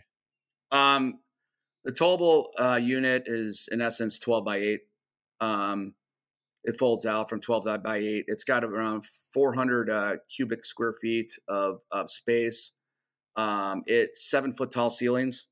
Um, 0.72 1.20
the 1.84 1.92
towable 1.92 2.48
uh, 2.60 2.80
unit 2.82 3.24
is 3.26 3.70
in 3.72 3.82
essence 3.82 4.20
12 4.20 4.46
by 4.46 4.58
8. 4.58 4.80
Um, 5.40 5.96
it 6.64 6.78
folds 6.78 7.06
out 7.06 7.30
from 7.30 7.42
12 7.42 7.82
by 7.84 7.98
8. 7.98 8.26
It's 8.28 8.44
got 8.44 8.64
around 8.64 9.06
400 9.34 9.90
uh, 9.90 10.16
cubic 10.36 10.66
square 10.66 10.94
feet 10.94 11.32
of, 11.48 11.80
of 11.92 12.12
space. 12.12 12.74
Um, 13.36 13.84
it's 13.86 14.30
seven 14.30 14.54
foot 14.54 14.72
tall 14.72 14.90
ceilings. 14.90 15.48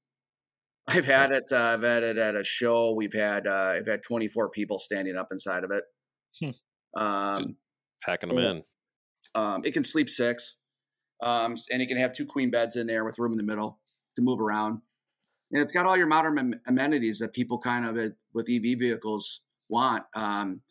I've 0.89 1.05
had 1.05 1.31
it. 1.31 1.45
Uh, 1.51 1.57
I've 1.57 1.83
had 1.83 2.03
it 2.03 2.17
at 2.17 2.35
a 2.35 2.43
show. 2.43 2.93
We've 2.93 3.13
had. 3.13 3.47
Uh, 3.47 3.73
I've 3.77 3.87
had 3.87 4.03
24 4.03 4.49
people 4.49 4.79
standing 4.79 5.15
up 5.15 5.29
inside 5.31 5.63
of 5.63 5.71
it. 5.71 5.83
Hmm. 6.39 6.99
Um, 6.99 7.55
packing 8.03 8.29
them 8.29 8.39
in. 8.39 8.63
Um, 9.35 9.61
it 9.63 9.73
can 9.73 9.83
sleep 9.83 10.09
six, 10.09 10.57
um, 11.21 11.55
and 11.71 11.81
it 11.81 11.87
can 11.87 11.97
have 11.97 12.13
two 12.13 12.25
queen 12.25 12.49
beds 12.49 12.75
in 12.75 12.87
there 12.87 13.05
with 13.05 13.19
room 13.19 13.31
in 13.31 13.37
the 13.37 13.43
middle 13.43 13.79
to 14.15 14.21
move 14.21 14.39
around. 14.39 14.81
And 15.51 15.61
it's 15.61 15.71
got 15.71 15.85
all 15.85 15.97
your 15.97 16.07
modern 16.07 16.59
amenities 16.67 17.19
that 17.19 17.33
people 17.33 17.59
kind 17.59 17.85
of 17.85 17.97
uh, 17.97 18.09
with 18.33 18.49
EV 18.49 18.79
vehicles 18.79 19.41
want. 19.67 20.03
Um, 20.15 20.61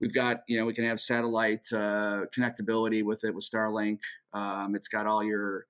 we've 0.00 0.14
got, 0.14 0.42
you 0.48 0.58
know, 0.58 0.66
we 0.66 0.72
can 0.72 0.84
have 0.84 1.00
satellite 1.00 1.66
uh, 1.72 2.26
connectability 2.36 3.04
with 3.04 3.24
it 3.24 3.34
with 3.34 3.48
Starlink. 3.48 3.98
Um, 4.32 4.74
it's 4.74 4.88
got 4.88 5.06
all 5.06 5.24
your, 5.24 5.66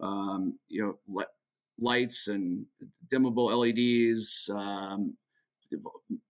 um, 0.00 0.58
you 0.68 0.98
know, 1.16 1.24
lights 1.78 2.28
and 2.28 2.66
dimmable 3.12 3.50
LEDs, 3.50 4.48
um, 4.54 5.16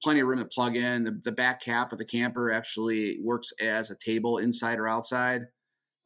plenty 0.03 0.21
of 0.21 0.27
room 0.27 0.39
to 0.39 0.45
plug 0.47 0.77
in. 0.77 1.05
The, 1.05 1.21
the, 1.25 1.33
back 1.33 1.61
cap 1.61 1.93
of 1.93 1.99
the 1.99 2.05
camper 2.05 2.51
actually 2.51 3.19
works 3.23 3.53
as 3.61 3.91
a 3.91 3.97
table 3.97 4.39
inside 4.39 4.79
or 4.79 4.89
outside. 4.89 5.43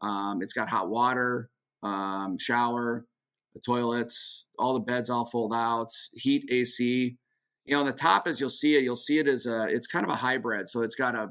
Um, 0.01 0.41
it's 0.43 0.53
got 0.53 0.69
hot 0.69 0.89
water, 0.89 1.51
um, 1.83 2.37
shower, 2.39 3.07
the 3.55 3.61
toilets, 3.61 4.47
all 4.59 4.75
the 4.75 4.81
beds 4.81 5.11
all 5.11 5.27
fold 5.27 5.53
out, 5.55 5.91
heat, 6.13 6.45
AC. 6.51 7.17
you 7.65 7.73
know, 7.75 7.81
on 7.81 7.87
the 7.87 7.93
top 7.93 8.27
as 8.27 8.41
you'll 8.41 8.51
see 8.51 8.77
it, 8.77 8.85
you'll 8.85 8.97
see 8.97 9.19
it 9.19 9.29
as 9.29 9.47
a 9.47 9.65
it's 9.65 9.87
kind 9.87 10.05
of 10.05 10.11
a 10.11 10.17
hybrid. 10.17 10.69
So 10.69 10.83
it's 10.83 10.95
got 10.95 11.15
a 11.15 11.29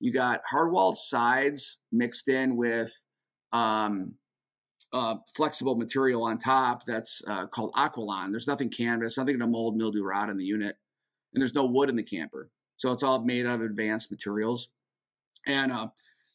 you 0.00 0.12
got 0.12 0.40
hard 0.48 0.72
walled 0.72 0.98
sides 0.98 1.78
mixed 1.92 2.28
in 2.28 2.56
with 2.56 2.92
um, 3.52 4.14
uh, 4.94 5.16
flexible 5.34 5.74
material 5.74 6.22
on 6.22 6.38
top 6.38 6.84
that's 6.86 7.20
uh, 7.26 7.46
called 7.46 7.72
Aqualon. 7.74 8.30
There's 8.30 8.46
nothing 8.46 8.70
canvas, 8.70 9.18
nothing 9.18 9.38
to 9.40 9.46
mold, 9.46 9.76
mildew, 9.76 10.04
rot 10.04 10.30
in 10.30 10.36
the 10.36 10.44
unit, 10.44 10.76
and 11.34 11.42
there's 11.42 11.54
no 11.54 11.64
wood 11.64 11.90
in 11.90 11.96
the 11.96 12.02
camper. 12.02 12.48
So 12.76 12.92
it's 12.92 13.02
all 13.02 13.24
made 13.24 13.44
of 13.44 13.60
advanced 13.60 14.10
materials. 14.10 14.68
And 15.46 15.72
uh, 15.72 15.88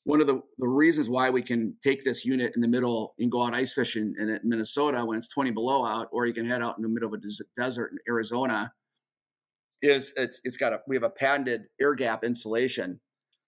one 0.04 0.20
of 0.20 0.28
the, 0.28 0.42
the 0.58 0.68
reasons 0.68 1.10
why 1.10 1.30
we 1.30 1.42
can 1.42 1.75
take 1.84 2.04
this 2.04 2.25
unit 2.25 2.54
in 2.56 2.62
the 2.62 2.68
middle 2.68 3.13
and 3.18 3.32
go 3.32 3.44
out 3.44 3.54
ice 3.54 3.74
fishing 3.74 4.13
in 4.20 4.39
Minnesota 4.44 5.06
when 5.06 5.18
it's 5.18 5.30
20 5.30 5.51
below 5.51 5.86
out, 5.86 6.10
or 6.12 6.25
you 6.25 6.34
can 6.34 6.46
head 6.46 6.62
out 6.62 6.78
in 6.78 6.84
the 6.84 6.89
middle 6.89 7.13
of 7.13 7.20
a 7.20 7.44
desert 7.56 7.92
in 7.94 8.00
Arizona, 8.10 8.74
is 9.82 10.13
it's 10.18 10.42
it's 10.44 10.58
got 10.58 10.74
a 10.74 10.82
we 10.88 10.96
have 10.98 11.04
a 11.04 11.10
patented 11.10 11.63
air 11.80 11.96
gap 11.96 12.25
insulation 12.25 13.00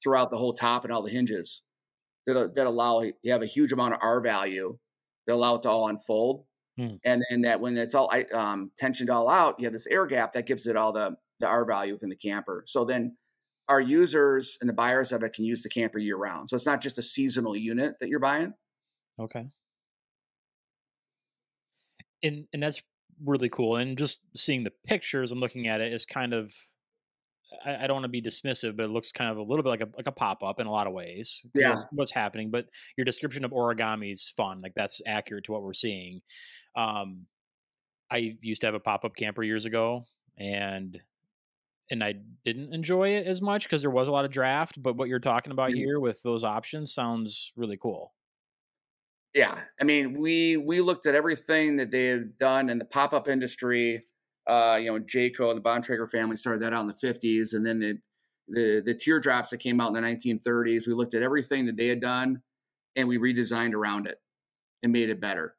throughout 0.01 0.29
the 0.29 0.37
whole 0.37 0.53
top 0.53 0.85
and 0.85 0.93
all 0.93 1.03
the 1.03 1.11
hinges 1.11 1.63
that 2.25 2.55
that 2.55 2.67
allow 2.67 3.01
you 3.01 3.31
have 3.31 3.41
a 3.41 3.47
huge 3.47 3.73
amount 3.73 3.93
of 3.93 3.99
R 4.01 4.21
value 4.21 4.77
that 5.27 5.33
allow 5.33 5.55
it 5.55 5.63
to 5.63 5.69
all 5.69 5.87
unfold, 5.87 6.45
hmm. 6.77 6.95
and 7.03 7.23
then 7.29 7.41
that 7.41 7.59
when 7.59 7.77
it's 7.77 7.95
all 7.95 8.11
um, 8.33 8.71
tensioned 8.79 9.09
all 9.09 9.29
out, 9.29 9.55
you 9.59 9.65
have 9.65 9.73
this 9.73 9.87
air 9.87 10.05
gap 10.05 10.33
that 10.33 10.45
gives 10.45 10.67
it 10.67 10.75
all 10.75 10.91
the 10.91 11.15
the 11.39 11.47
R 11.47 11.65
value 11.65 11.93
within 11.93 12.09
the 12.09 12.15
camper. 12.15 12.63
So 12.67 12.85
then 12.85 13.17
our 13.67 13.81
users 13.81 14.57
and 14.61 14.69
the 14.69 14.73
buyers 14.73 15.11
of 15.11 15.23
it 15.23 15.33
can 15.33 15.45
use 15.45 15.61
the 15.61 15.69
camper 15.69 15.97
year 15.97 16.17
round. 16.17 16.49
So 16.49 16.55
it's 16.55 16.65
not 16.65 16.81
just 16.81 16.97
a 16.97 17.01
seasonal 17.01 17.55
unit 17.55 17.95
that 17.99 18.09
you're 18.09 18.19
buying. 18.19 18.53
Okay. 19.19 19.47
And 22.23 22.45
and 22.53 22.61
that's 22.61 22.81
really 23.23 23.49
cool. 23.49 23.77
And 23.77 23.97
just 23.97 24.21
seeing 24.35 24.63
the 24.63 24.73
pictures 24.85 25.31
and 25.31 25.41
looking 25.41 25.67
at 25.67 25.81
it 25.81 25.93
is 25.93 26.05
kind 26.05 26.33
of 26.33 26.53
I, 27.65 27.83
I 27.83 27.87
don't 27.87 27.95
want 27.95 28.05
to 28.05 28.09
be 28.09 28.21
dismissive, 28.21 28.75
but 28.75 28.83
it 28.83 28.91
looks 28.91 29.11
kind 29.11 29.29
of 29.29 29.37
a 29.37 29.41
little 29.41 29.63
bit 29.63 29.69
like 29.69 29.81
a 29.81 29.89
like 29.97 30.07
a 30.07 30.11
pop 30.11 30.43
up 30.43 30.59
in 30.59 30.67
a 30.67 30.71
lot 30.71 30.87
of 30.87 30.93
ways. 30.93 31.45
Yeah, 31.53 31.75
what's 31.91 32.11
happening. 32.11 32.51
But 32.51 32.67
your 32.97 33.05
description 33.05 33.45
of 33.45 33.51
origami 33.51 34.11
is 34.11 34.33
fun. 34.35 34.61
Like 34.61 34.73
that's 34.73 35.01
accurate 35.05 35.45
to 35.45 35.51
what 35.51 35.63
we're 35.63 35.73
seeing. 35.73 36.21
Um, 36.75 37.25
I 38.09 38.37
used 38.41 38.61
to 38.61 38.67
have 38.67 38.75
a 38.75 38.79
pop 38.79 39.05
up 39.05 39.15
camper 39.15 39.43
years 39.43 39.65
ago, 39.65 40.03
and 40.37 40.99
and 41.89 42.03
I 42.03 42.15
didn't 42.45 42.73
enjoy 42.73 43.09
it 43.09 43.27
as 43.27 43.41
much 43.41 43.63
because 43.63 43.81
there 43.81 43.91
was 43.91 44.07
a 44.07 44.11
lot 44.11 44.25
of 44.25 44.31
draft. 44.31 44.81
But 44.81 44.95
what 44.95 45.09
you're 45.09 45.19
talking 45.19 45.51
about 45.51 45.71
mm-hmm. 45.71 45.79
here 45.79 45.99
with 45.99 46.21
those 46.23 46.43
options 46.43 46.93
sounds 46.93 47.51
really 47.55 47.77
cool. 47.77 48.13
Yeah, 49.33 49.57
I 49.79 49.83
mean, 49.85 50.19
we 50.19 50.57
we 50.57 50.81
looked 50.81 51.05
at 51.05 51.15
everything 51.15 51.77
that 51.77 51.91
they 51.91 52.07
have 52.07 52.37
done 52.37 52.69
in 52.69 52.77
the 52.79 52.85
pop 52.85 53.13
up 53.13 53.29
industry 53.29 54.03
uh, 54.47 54.77
you 54.81 54.91
know, 54.91 54.99
Jayco 54.99 55.49
and 55.49 55.57
the 55.57 55.61
Bontrager 55.61 56.09
family 56.09 56.35
started 56.35 56.61
that 56.61 56.73
out 56.73 56.81
in 56.81 56.87
the 56.87 56.93
50s. 56.93 57.53
And 57.53 57.65
then 57.65 57.79
the, 57.79 57.97
the, 58.47 58.83
the 58.85 58.93
teardrops 58.93 59.51
that 59.51 59.57
came 59.57 59.79
out 59.79 59.95
in 59.95 60.01
the 60.01 60.01
1930s, 60.01 60.87
we 60.87 60.93
looked 60.93 61.13
at 61.13 61.21
everything 61.21 61.65
that 61.65 61.77
they 61.77 61.87
had 61.87 62.01
done 62.01 62.41
and 62.95 63.07
we 63.07 63.17
redesigned 63.17 63.73
around 63.73 64.07
it 64.07 64.17
and 64.83 64.91
made 64.91 65.09
it 65.09 65.21
better. 65.21 65.55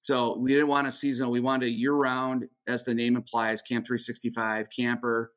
So 0.00 0.36
we 0.38 0.52
didn't 0.52 0.68
want 0.68 0.86
a 0.86 0.92
seasonal. 0.92 1.30
We 1.30 1.40
wanted 1.40 1.66
a 1.66 1.72
year 1.72 1.92
round, 1.92 2.46
as 2.66 2.84
the 2.84 2.94
name 2.94 3.16
implies, 3.16 3.62
Camp 3.62 3.86
365 3.86 4.68
camper 4.74 5.32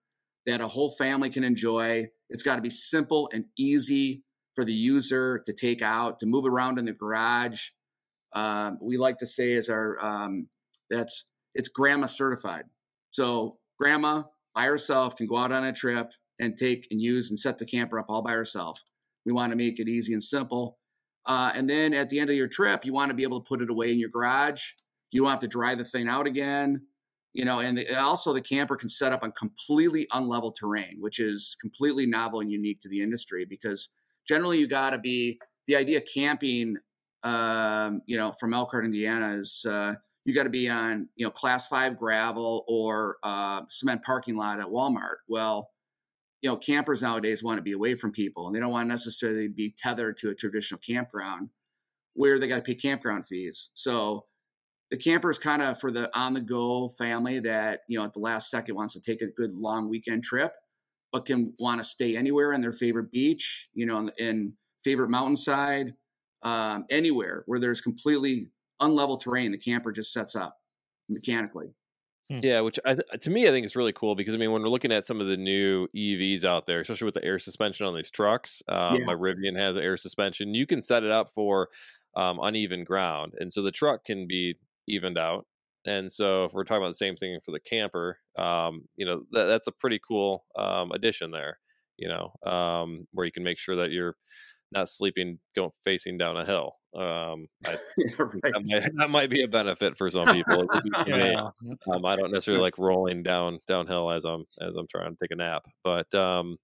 that 0.45 0.61
a 0.61 0.67
whole 0.67 0.91
family 0.91 1.29
can 1.29 1.43
enjoy. 1.43 2.07
It's 2.29 2.43
got 2.43 2.55
to 2.55 2.61
be 2.61 2.69
simple 2.69 3.29
and 3.33 3.45
easy 3.57 4.23
for 4.55 4.65
the 4.65 4.73
user 4.73 5.41
to 5.45 5.53
take 5.53 5.81
out, 5.81 6.19
to 6.19 6.25
move 6.25 6.45
around 6.45 6.79
in 6.79 6.85
the 6.85 6.93
garage. 6.93 7.69
Um, 8.33 8.77
we 8.81 8.97
like 8.97 9.17
to 9.19 9.25
say 9.25 9.51
is 9.51 9.69
our 9.69 9.97
um, 10.03 10.47
that's 10.89 11.25
it's 11.55 11.69
grandma 11.69 12.07
certified. 12.07 12.65
So 13.11 13.57
grandma 13.79 14.23
by 14.55 14.65
herself 14.65 15.15
can 15.15 15.27
go 15.27 15.37
out 15.37 15.51
on 15.51 15.63
a 15.63 15.73
trip 15.73 16.11
and 16.39 16.57
take 16.57 16.87
and 16.91 17.01
use 17.01 17.29
and 17.29 17.39
set 17.39 17.57
the 17.57 17.65
camper 17.65 17.99
up 17.99 18.07
all 18.09 18.21
by 18.21 18.31
herself. 18.31 18.81
We 19.25 19.31
want 19.31 19.51
to 19.51 19.55
make 19.57 19.79
it 19.79 19.87
easy 19.87 20.13
and 20.13 20.23
simple. 20.23 20.77
Uh, 21.25 21.51
and 21.55 21.69
then 21.69 21.93
at 21.93 22.09
the 22.09 22.19
end 22.19 22.29
of 22.29 22.35
your 22.35 22.47
trip, 22.47 22.85
you 22.85 22.93
want 22.93 23.09
to 23.09 23.15
be 23.15 23.23
able 23.23 23.41
to 23.41 23.47
put 23.47 23.61
it 23.61 23.69
away 23.69 23.91
in 23.91 23.99
your 23.99 24.09
garage. 24.09 24.63
You 25.11 25.21
don't 25.21 25.29
have 25.29 25.39
to 25.39 25.47
dry 25.47 25.75
the 25.75 25.85
thing 25.85 26.07
out 26.07 26.27
again. 26.27 26.81
You 27.33 27.45
know, 27.45 27.59
and 27.59 27.77
the, 27.77 27.99
also 27.99 28.33
the 28.33 28.41
camper 28.41 28.75
can 28.75 28.89
set 28.89 29.11
up 29.11 29.23
on 29.23 29.31
completely 29.31 30.07
unlevel 30.11 30.53
terrain, 30.55 30.97
which 30.99 31.19
is 31.19 31.55
completely 31.59 32.05
novel 32.05 32.41
and 32.41 32.51
unique 32.51 32.81
to 32.81 32.89
the 32.89 33.01
industry 33.01 33.45
because 33.45 33.89
generally 34.27 34.59
you 34.59 34.67
got 34.67 34.91
to 34.91 34.99
be 34.99 35.39
the 35.67 35.75
idea 35.75 35.97
of 35.97 36.03
camping, 36.13 36.77
um, 37.23 38.01
you 38.05 38.17
know, 38.17 38.33
from 38.39 38.53
Elkhart, 38.53 38.85
Indiana 38.85 39.33
is 39.33 39.65
uh, 39.67 39.93
you 40.25 40.33
got 40.33 40.43
to 40.43 40.49
be 40.49 40.69
on 40.69 41.09
you 41.15 41.25
know 41.25 41.31
class 41.31 41.67
five 41.67 41.97
gravel 41.97 42.63
or 42.67 43.17
uh, 43.23 43.61
cement 43.69 44.03
parking 44.03 44.35
lot 44.37 44.59
at 44.59 44.67
Walmart. 44.67 45.17
Well, 45.27 45.69
you 46.41 46.49
know 46.49 46.57
campers 46.57 47.01
nowadays 47.01 47.43
want 47.43 47.57
to 47.57 47.63
be 47.63 47.71
away 47.71 47.95
from 47.95 48.11
people 48.11 48.47
and 48.47 48.55
they 48.55 48.59
don't 48.59 48.71
want 48.71 48.87
to 48.87 48.93
necessarily 48.93 49.47
be 49.47 49.73
tethered 49.77 50.17
to 50.19 50.29
a 50.29 50.35
traditional 50.35 50.79
campground 50.85 51.49
where 52.13 52.37
they 52.37 52.47
got 52.47 52.57
to 52.57 52.61
pay 52.61 52.75
campground 52.75 53.25
fees. 53.25 53.71
So 53.73 54.25
the 54.91 54.97
camper 54.97 55.31
is 55.31 55.39
kind 55.39 55.61
of 55.61 55.79
for 55.79 55.89
the 55.89 56.15
on 56.17 56.33
the 56.33 56.41
go 56.41 56.89
family 56.89 57.39
that 57.39 57.79
you 57.87 57.97
know 57.97 58.05
at 58.05 58.13
the 58.13 58.19
last 58.19 58.49
second 58.51 58.75
wants 58.75 58.93
to 58.93 59.01
take 59.01 59.21
a 59.21 59.27
good 59.27 59.51
long 59.53 59.89
weekend 59.89 60.23
trip, 60.23 60.53
but 61.11 61.25
can 61.25 61.53
want 61.59 61.79
to 61.79 61.85
stay 61.85 62.15
anywhere 62.15 62.53
in 62.53 62.61
their 62.61 62.73
favorite 62.73 63.11
beach, 63.11 63.69
you 63.73 63.85
know, 63.85 63.97
in, 63.97 64.11
in 64.19 64.53
favorite 64.83 65.09
mountainside, 65.09 65.93
um, 66.43 66.85
anywhere 66.89 67.43
where 67.45 67.59
there's 67.59 67.81
completely 67.81 68.49
unlevel 68.83 69.19
terrain, 69.19 69.51
the 69.51 69.57
camper 69.57 69.91
just 69.91 70.11
sets 70.11 70.35
up 70.35 70.57
mechanically. 71.09 71.73
Hmm. 72.29 72.39
Yeah, 72.41 72.61
which 72.61 72.79
I 72.85 72.95
th- 72.95 73.21
to 73.21 73.29
me 73.29 73.47
I 73.47 73.51
think 73.51 73.65
is 73.65 73.75
really 73.75 73.91
cool 73.93 74.15
because 74.15 74.33
I 74.33 74.37
mean 74.37 74.51
when 74.51 74.61
we're 74.61 74.69
looking 74.69 74.91
at 74.91 75.05
some 75.05 75.19
of 75.19 75.27
the 75.27 75.37
new 75.37 75.87
EVs 75.95 76.45
out 76.45 76.65
there, 76.65 76.79
especially 76.79 77.05
with 77.05 77.15
the 77.15 77.23
air 77.23 77.37
suspension 77.37 77.85
on 77.85 77.95
these 77.95 78.11
trucks, 78.11 78.61
um, 78.69 78.97
yeah. 78.97 79.05
my 79.05 79.13
Rivian 79.13 79.57
has 79.57 79.75
air 79.75 79.97
suspension. 79.97 80.53
You 80.53 80.65
can 80.65 80.81
set 80.81 81.03
it 81.03 81.11
up 81.11 81.29
for 81.29 81.69
um, 82.15 82.39
uneven 82.41 82.85
ground, 82.85 83.33
and 83.39 83.51
so 83.51 83.61
the 83.61 83.71
truck 83.71 84.05
can 84.05 84.27
be 84.27 84.55
evened 84.87 85.17
out. 85.17 85.45
And 85.85 86.09
so 86.09 86.45
if 86.45 86.53
we're 86.53 86.63
talking 86.63 86.81
about 86.81 86.91
the 86.91 86.93
same 86.95 87.17
thing 87.17 87.37
for 87.43 87.51
the 87.51 87.59
camper, 87.59 88.17
um, 88.37 88.87
you 88.95 89.05
know 89.05 89.23
that, 89.31 89.45
that's 89.45 89.67
a 89.67 89.73
pretty 89.73 89.99
cool 90.07 90.45
um, 90.57 90.91
addition 90.91 91.29
there. 91.29 91.59
You 91.97 92.07
know, 92.07 92.49
um, 92.49 93.05
where 93.11 93.25
you 93.25 93.33
can 93.33 93.43
make 93.43 93.59
sure 93.59 93.75
that 93.75 93.91
you're 93.91 94.15
not 94.71 94.87
sleeping 94.87 95.39
going 95.55 95.71
facing 95.83 96.17
down 96.17 96.37
a 96.37 96.45
hill. 96.45 96.77
Um, 96.95 97.47
I, 97.65 97.77
right. 98.19 98.41
that, 98.43 98.63
might, 98.65 98.91
that, 98.97 99.09
might, 99.09 99.29
be 99.29 99.43
a 99.43 99.47
benefit 99.47 99.97
for 99.97 100.09
some 100.11 100.25
people. 100.25 100.67
yeah. 101.07 101.47
um, 101.91 102.05
I 102.05 102.15
don't 102.15 102.31
necessarily 102.31 102.61
like 102.61 102.77
rolling 102.77 103.23
down 103.23 103.59
downhill 103.67 104.11
as 104.11 104.25
I'm 104.25 104.45
as 104.61 104.75
I'm 104.75 104.87
trying 104.87 105.11
to 105.11 105.17
take 105.19 105.31
a 105.31 105.35
nap, 105.35 105.63
but 105.83 106.13
um, 106.13 106.57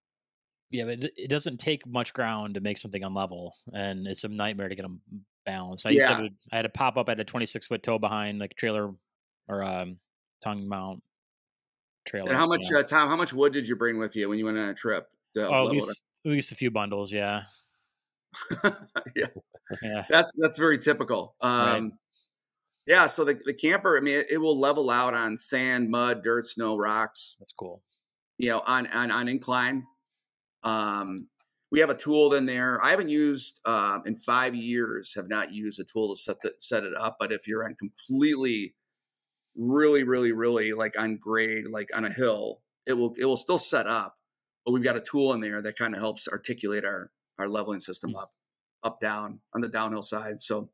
yeah, 0.71 0.85
but 0.85 0.99
it 1.17 1.29
doesn't 1.29 1.57
take 1.57 1.87
much 1.87 2.13
ground 2.13 2.55
to 2.55 2.61
make 2.61 2.77
something 2.77 3.01
unlevel, 3.01 3.51
and 3.73 4.05
it's 4.07 4.23
a 4.23 4.27
nightmare 4.27 4.69
to 4.69 4.75
get 4.75 4.83
them 4.83 5.01
balanced. 5.45 5.87
I 5.87 5.91
used 5.91 6.05
yeah. 6.05 6.17
to 6.17 6.23
have, 6.23 6.31
I 6.51 6.55
had 6.57 6.61
to 6.63 6.69
pop 6.69 6.97
up 6.97 7.09
at 7.09 7.19
a 7.19 7.23
26 7.23 7.65
foot 7.67 7.81
tow 7.81 7.97
behind 7.97 8.39
like 8.39 8.55
trailer 8.55 8.93
or 9.47 9.63
um, 9.63 9.97
tongue 10.43 10.67
mount 10.67 11.01
trailer. 12.07 12.29
And 12.29 12.37
how 12.37 12.47
much 12.47 12.61
yeah. 12.71 12.79
uh, 12.79 12.83
Tom? 12.83 13.09
How 13.09 13.15
much 13.15 13.33
wood 13.33 13.53
did 13.53 13.67
you 13.67 13.75
bring 13.75 13.97
with 13.97 14.15
you 14.15 14.29
when 14.29 14.37
you 14.37 14.45
went 14.45 14.57
on 14.57 14.69
a 14.69 14.73
trip? 14.75 15.07
Oh, 15.37 15.65
at 15.65 15.71
least, 15.71 16.03
at 16.25 16.31
least 16.31 16.51
a 16.51 16.55
few 16.55 16.69
bundles. 16.69 17.11
Yeah. 17.11 17.43
yeah. 19.15 19.27
yeah. 19.81 20.05
That's 20.09 20.31
that's 20.37 20.57
very 20.57 20.77
typical. 20.77 21.35
Um, 21.41 21.51
right. 21.51 21.91
Yeah, 22.87 23.05
so 23.05 23.23
the, 23.23 23.39
the 23.45 23.53
camper, 23.53 23.97
I 23.97 24.01
mean, 24.01 24.17
it, 24.17 24.31
it, 24.31 24.37
will 24.39 24.59
level 24.59 24.89
out 24.89 25.13
on 25.13 25.37
sand, 25.37 25.91
mud, 25.91 26.23
dirt, 26.23 26.47
snow, 26.47 26.75
rocks. 26.75 27.35
That's 27.37 27.51
cool. 27.51 27.83
You 28.39 28.49
know, 28.49 28.63
on 28.65 28.87
on, 28.87 29.11
on 29.11 29.27
incline. 29.27 29.83
Um, 30.63 31.27
we 31.71 31.79
have 31.81 31.91
a 31.91 31.95
tool 31.95 32.33
in 32.33 32.47
there. 32.47 32.83
I 32.83 32.89
haven't 32.89 33.09
used 33.09 33.61
uh, 33.63 33.99
in 34.05 34.17
five 34.17 34.55
years. 34.55 35.13
Have 35.15 35.29
not 35.29 35.53
used 35.53 35.79
a 35.79 35.83
tool 35.83 36.15
to 36.15 36.19
set 36.19 36.41
the, 36.41 36.53
set 36.59 36.83
it 36.83 36.93
up. 36.99 37.17
But 37.19 37.31
if 37.31 37.47
you're 37.47 37.63
on 37.63 37.75
completely, 37.75 38.73
really, 39.55 40.03
really, 40.03 40.31
really 40.31 40.73
like 40.73 40.99
on 40.99 41.17
grade, 41.17 41.67
like 41.67 41.95
on 41.95 42.05
a 42.05 42.11
hill, 42.11 42.61
it 42.87 42.93
will 42.93 43.13
it 43.19 43.25
will 43.25 43.37
still 43.37 43.59
set 43.59 43.85
up. 43.85 44.15
But 44.65 44.71
we've 44.71 44.83
got 44.83 44.97
a 44.97 45.01
tool 45.01 45.31
in 45.33 45.41
there 45.41 45.61
that 45.61 45.77
kind 45.77 45.93
of 45.93 45.99
helps 45.99 46.27
articulate 46.27 46.85
our 46.85 47.11
our 47.39 47.47
leveling 47.47 47.79
system 47.79 48.13
mm. 48.13 48.21
up, 48.21 48.31
up, 48.83 48.99
down 48.99 49.39
on 49.55 49.61
the 49.61 49.67
downhill 49.67 50.03
side. 50.03 50.41
So 50.41 50.69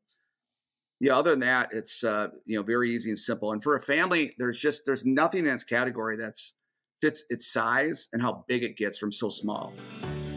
yeah, 1.00 1.16
other 1.16 1.30
than 1.30 1.40
that, 1.40 1.70
it's 1.72 2.04
uh, 2.04 2.28
you 2.44 2.56
know 2.56 2.62
very 2.62 2.90
easy 2.90 3.10
and 3.10 3.18
simple. 3.18 3.52
And 3.52 3.62
for 3.62 3.76
a 3.76 3.80
family, 3.80 4.34
there's 4.38 4.58
just 4.58 4.82
there's 4.86 5.04
nothing 5.04 5.46
in 5.46 5.52
its 5.52 5.64
category 5.64 6.16
that's 6.16 6.54
fits 7.00 7.24
its 7.28 7.52
size 7.52 8.08
and 8.12 8.22
how 8.22 8.44
big 8.48 8.62
it 8.62 8.76
gets 8.76 8.98
from 8.98 9.12
so 9.12 9.28
small. 9.28 9.74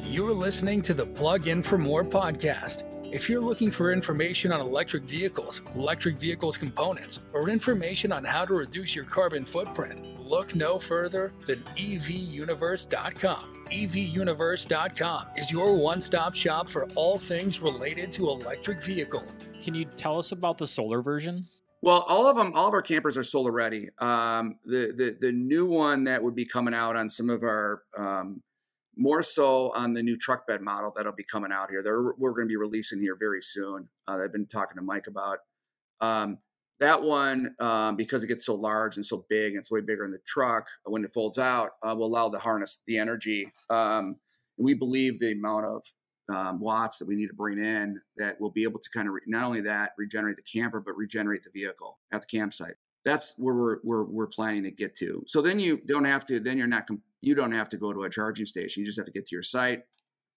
You're 0.03 0.33
listening 0.33 0.81
to 0.83 0.93
the 0.93 1.05
Plug 1.05 1.47
In 1.47 1.61
for 1.61 1.77
More 1.77 2.03
podcast. 2.03 2.83
If 3.13 3.29
you're 3.29 3.41
looking 3.41 3.71
for 3.71 3.91
information 3.91 4.51
on 4.51 4.59
electric 4.59 5.03
vehicles, 5.03 5.61
electric 5.75 6.17
vehicles 6.17 6.57
components, 6.57 7.19
or 7.31 7.49
information 7.49 8.11
on 8.11 8.23
how 8.23 8.45
to 8.45 8.53
reduce 8.55 8.95
your 8.95 9.05
carbon 9.05 9.43
footprint, 9.43 10.19
look 10.19 10.55
no 10.55 10.79
further 10.79 11.33
than 11.45 11.59
evuniverse.com. 11.75 13.58
evuniverse.com 13.71 15.25
is 15.35 15.51
your 15.51 15.75
one 15.75 16.01
stop 16.01 16.33
shop 16.33 16.69
for 16.69 16.87
all 16.95 17.17
things 17.17 17.59
related 17.59 18.11
to 18.13 18.29
electric 18.29 18.81
vehicle. 18.81 19.23
Can 19.63 19.75
you 19.75 19.85
tell 19.85 20.17
us 20.17 20.31
about 20.31 20.57
the 20.57 20.67
solar 20.67 21.01
version? 21.01 21.45
Well, 21.81 22.03
all 22.07 22.27
of 22.27 22.35
them, 22.35 22.51
all 22.55 22.67
of 22.67 22.73
our 22.73 22.81
campers 22.81 23.15
are 23.17 23.23
solar 23.23 23.51
ready. 23.51 23.89
Um, 23.99 24.59
the 24.65 24.93
the 24.95 25.17
the 25.19 25.31
new 25.31 25.65
one 25.65 26.03
that 26.05 26.21
would 26.21 26.35
be 26.35 26.45
coming 26.45 26.73
out 26.73 26.95
on 26.95 27.09
some 27.09 27.29
of 27.29 27.43
our 27.43 27.83
um, 27.97 28.41
more 28.99 29.23
so 29.23 29.71
on 29.73 29.93
the 29.93 30.03
new 30.03 30.17
truck 30.17 30.45
bed 30.45 30.61
model 30.61 30.91
that'll 30.95 31.13
be 31.13 31.23
coming 31.23 31.53
out 31.53 31.69
here. 31.69 31.81
They're, 31.81 32.13
we're 32.17 32.33
going 32.33 32.47
to 32.47 32.51
be 32.51 32.57
releasing 32.57 32.99
here 32.99 33.15
very 33.17 33.41
soon. 33.41 33.87
Uh, 34.07 34.19
I've 34.23 34.33
been 34.33 34.45
talking 34.45 34.75
to 34.75 34.83
Mike 34.83 35.07
about 35.07 35.39
um, 36.01 36.39
that 36.79 37.01
one 37.01 37.55
um, 37.59 37.95
because 37.95 38.23
it 38.23 38.27
gets 38.27 38.45
so 38.45 38.55
large 38.55 38.95
and 38.95 39.05
so 39.05 39.25
big. 39.29 39.51
And 39.51 39.59
it's 39.59 39.71
way 39.71 39.81
bigger 39.81 40.05
in 40.05 40.11
the 40.11 40.19
truck. 40.25 40.67
When 40.85 41.03
it 41.03 41.13
folds 41.13 41.37
out, 41.37 41.71
uh, 41.83 41.95
will 41.95 42.07
allow 42.07 42.29
to 42.29 42.39
harness 42.39 42.81
the 42.87 42.97
energy. 42.97 43.51
Um, 43.69 44.15
and 44.57 44.65
we 44.65 44.73
believe 44.73 45.19
the 45.19 45.31
amount 45.31 45.65
of 45.65 45.83
um, 46.29 46.59
watts 46.59 46.99
that 46.99 47.07
we 47.07 47.15
need 47.15 47.27
to 47.27 47.33
bring 47.33 47.57
in 47.57 47.99
that 48.17 48.39
will 48.39 48.51
be 48.51 48.63
able 48.63 48.79
to 48.79 48.89
kind 48.93 49.07
of 49.07 49.15
re- 49.15 49.21
not 49.27 49.45
only 49.45 49.61
that 49.61 49.93
regenerate 49.97 50.35
the 50.35 50.43
camper 50.43 50.79
but 50.79 50.95
regenerate 50.95 51.41
the 51.43 51.49
vehicle 51.51 51.97
at 52.11 52.21
the 52.21 52.27
campsite 52.27 52.75
that's 53.03 53.33
where 53.37 53.55
we're, 53.55 53.77
we're 53.83 54.03
we're 54.03 54.27
planning 54.27 54.63
to 54.63 54.69
get 54.69 54.95
to 54.95 55.23
so 55.27 55.41
then 55.41 55.59
you 55.59 55.81
don't 55.87 56.05
have 56.05 56.23
to 56.25 56.39
then 56.39 56.55
you're 56.55 56.67
not 56.67 56.87
you 57.21 57.33
don't 57.33 57.51
have 57.51 57.69
to 57.69 57.77
go 57.77 57.91
to 57.91 58.03
a 58.03 58.09
charging 58.09 58.45
station 58.45 58.81
you 58.81 58.85
just 58.85 58.99
have 58.99 59.07
to 59.07 59.11
get 59.11 59.25
to 59.25 59.35
your 59.35 59.41
site 59.41 59.81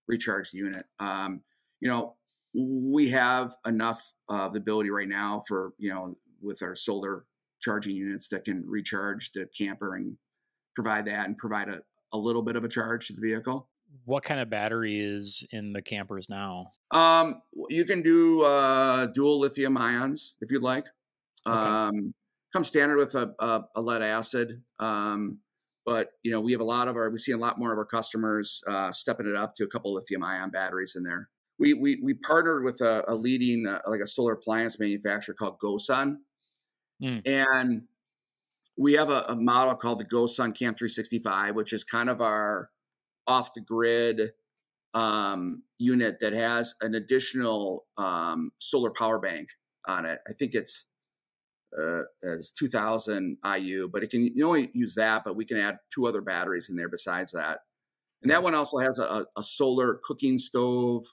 recharge 0.09 0.50
the 0.50 0.59
unit 0.59 0.87
um, 0.98 1.42
you 1.81 1.88
know 1.88 2.14
we 2.55 3.11
have 3.11 3.55
enough 3.66 4.14
of 4.28 4.55
the 4.55 4.59
ability 4.61 4.88
right 4.88 5.09
now 5.09 5.42
for 5.46 5.74
you 5.78 5.90
know 5.90 6.16
with 6.42 6.62
our 6.62 6.74
solar 6.74 7.24
charging 7.61 7.96
units 7.96 8.28
that 8.28 8.44
can 8.44 8.64
recharge 8.66 9.31
the 9.33 9.46
camper 9.57 9.94
and 9.94 10.16
provide 10.74 11.07
that 11.07 11.26
and 11.26 11.38
provide 11.38 11.68
a, 11.68 11.81
a 12.12 12.18
little 12.18 12.42
bit 12.42 12.57
of 12.57 12.64
a 12.64 12.68
charge 12.68 13.07
to 13.07 13.12
the 13.12 13.20
vehicle 13.20 13.68
what 14.05 14.24
kind 14.24 14.40
of 14.40 14.50
battery 14.50 15.00
is 15.00 15.44
in 15.50 15.72
the 15.72 15.83
campers 15.83 16.28
now? 16.28 16.72
Um, 16.90 17.42
you 17.68 17.85
can 17.85 18.02
do 18.02 18.42
uh, 18.42 19.07
dual 19.07 19.40
lithium 19.40 19.76
ions 19.76 20.35
if 20.40 20.50
you'd 20.50 20.62
like. 20.62 20.87
Okay. 21.46 21.57
Um, 21.57 22.14
come 22.52 22.64
standard 22.64 22.98
with 22.98 23.14
a, 23.14 23.35
a, 23.38 23.64
a 23.76 23.81
lead 23.81 24.02
acid. 24.02 24.62
Um, 24.78 25.38
but 25.85 26.11
you 26.22 26.31
know, 26.31 26.40
we 26.40 26.52
have 26.52 26.61
a 26.61 26.64
lot 26.64 26.88
of 26.88 26.96
our, 26.96 27.11
we 27.11 27.18
see 27.18 27.33
a 27.33 27.37
lot 27.37 27.59
more 27.59 27.72
of 27.72 27.78
our 27.78 27.85
customers 27.85 28.62
uh, 28.66 28.92
stepping 28.92 29.26
it 29.26 29.35
up 29.35 29.55
to 29.57 29.64
a 29.64 29.68
couple 29.68 29.94
lithium 29.94 30.22
ion 30.22 30.50
batteries 30.50 30.94
in 30.96 31.02
there. 31.02 31.28
We 31.59 31.74
we, 31.74 32.00
we 32.02 32.14
partnered 32.14 32.64
with 32.64 32.81
a, 32.81 33.05
a 33.09 33.14
leading 33.14 33.66
uh, 33.66 33.81
like 33.87 34.00
a 34.00 34.07
solar 34.07 34.33
appliance 34.33 34.78
manufacturer 34.78 35.35
called 35.35 35.59
GoSun, 35.62 36.16
mm. 37.02 37.22
and 37.26 37.82
we 38.76 38.94
have 38.94 39.10
a, 39.10 39.24
a 39.28 39.36
model 39.36 39.74
called 39.74 40.00
the 40.00 40.04
GoSun 40.04 40.56
Camp 40.56 40.78
365, 40.78 41.54
which 41.54 41.72
is 41.72 41.84
kind 41.84 42.08
of 42.08 42.20
our 42.20 42.70
off 43.26 43.52
the 43.54 43.60
grid 43.60 44.32
um, 44.94 45.62
unit 45.78 46.18
that 46.20 46.32
has 46.32 46.74
an 46.80 46.94
additional 46.94 47.86
um, 47.96 48.50
solar 48.58 48.90
power 48.90 49.18
bank 49.18 49.48
on 49.86 50.04
it. 50.04 50.20
I 50.28 50.32
think 50.32 50.54
it's 50.54 50.86
uh, 51.80 52.02
as 52.22 52.50
2000 52.50 53.38
IU, 53.56 53.88
but 53.92 54.02
it 54.02 54.10
can 54.10 54.30
you 54.34 54.46
only 54.46 54.70
use 54.74 54.94
that, 54.96 55.22
but 55.24 55.36
we 55.36 55.44
can 55.44 55.56
add 55.56 55.78
two 55.92 56.06
other 56.06 56.20
batteries 56.20 56.68
in 56.68 56.76
there 56.76 56.88
besides 56.88 57.32
that. 57.32 57.60
And 58.22 58.30
that 58.30 58.42
one 58.42 58.54
also 58.54 58.78
has 58.78 58.98
a, 58.98 59.26
a 59.36 59.42
solar 59.42 59.98
cooking 60.04 60.38
stove, 60.38 61.06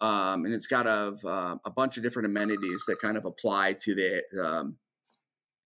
um, 0.00 0.44
and 0.44 0.54
it's 0.54 0.66
got 0.66 0.86
a, 0.86 1.16
uh, 1.24 1.56
a 1.64 1.70
bunch 1.70 1.96
of 1.96 2.02
different 2.02 2.26
amenities 2.26 2.84
that 2.86 3.00
kind 3.00 3.16
of 3.16 3.24
apply 3.24 3.74
to 3.84 3.94
the 3.94 4.22
um, 4.44 4.76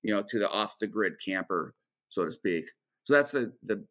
you 0.07 0.15
know 0.15 0.23
to 0.29 0.39
the 0.39 0.49
off 0.49 0.79
the 0.79 0.87
grid 0.87 1.15
camper, 1.23 1.75
so 2.09 2.25
to 2.25 2.31
speak. 2.31 2.67
So 3.03 3.15
that's 3.15 3.33
the 3.33 3.53
the 3.65 3.85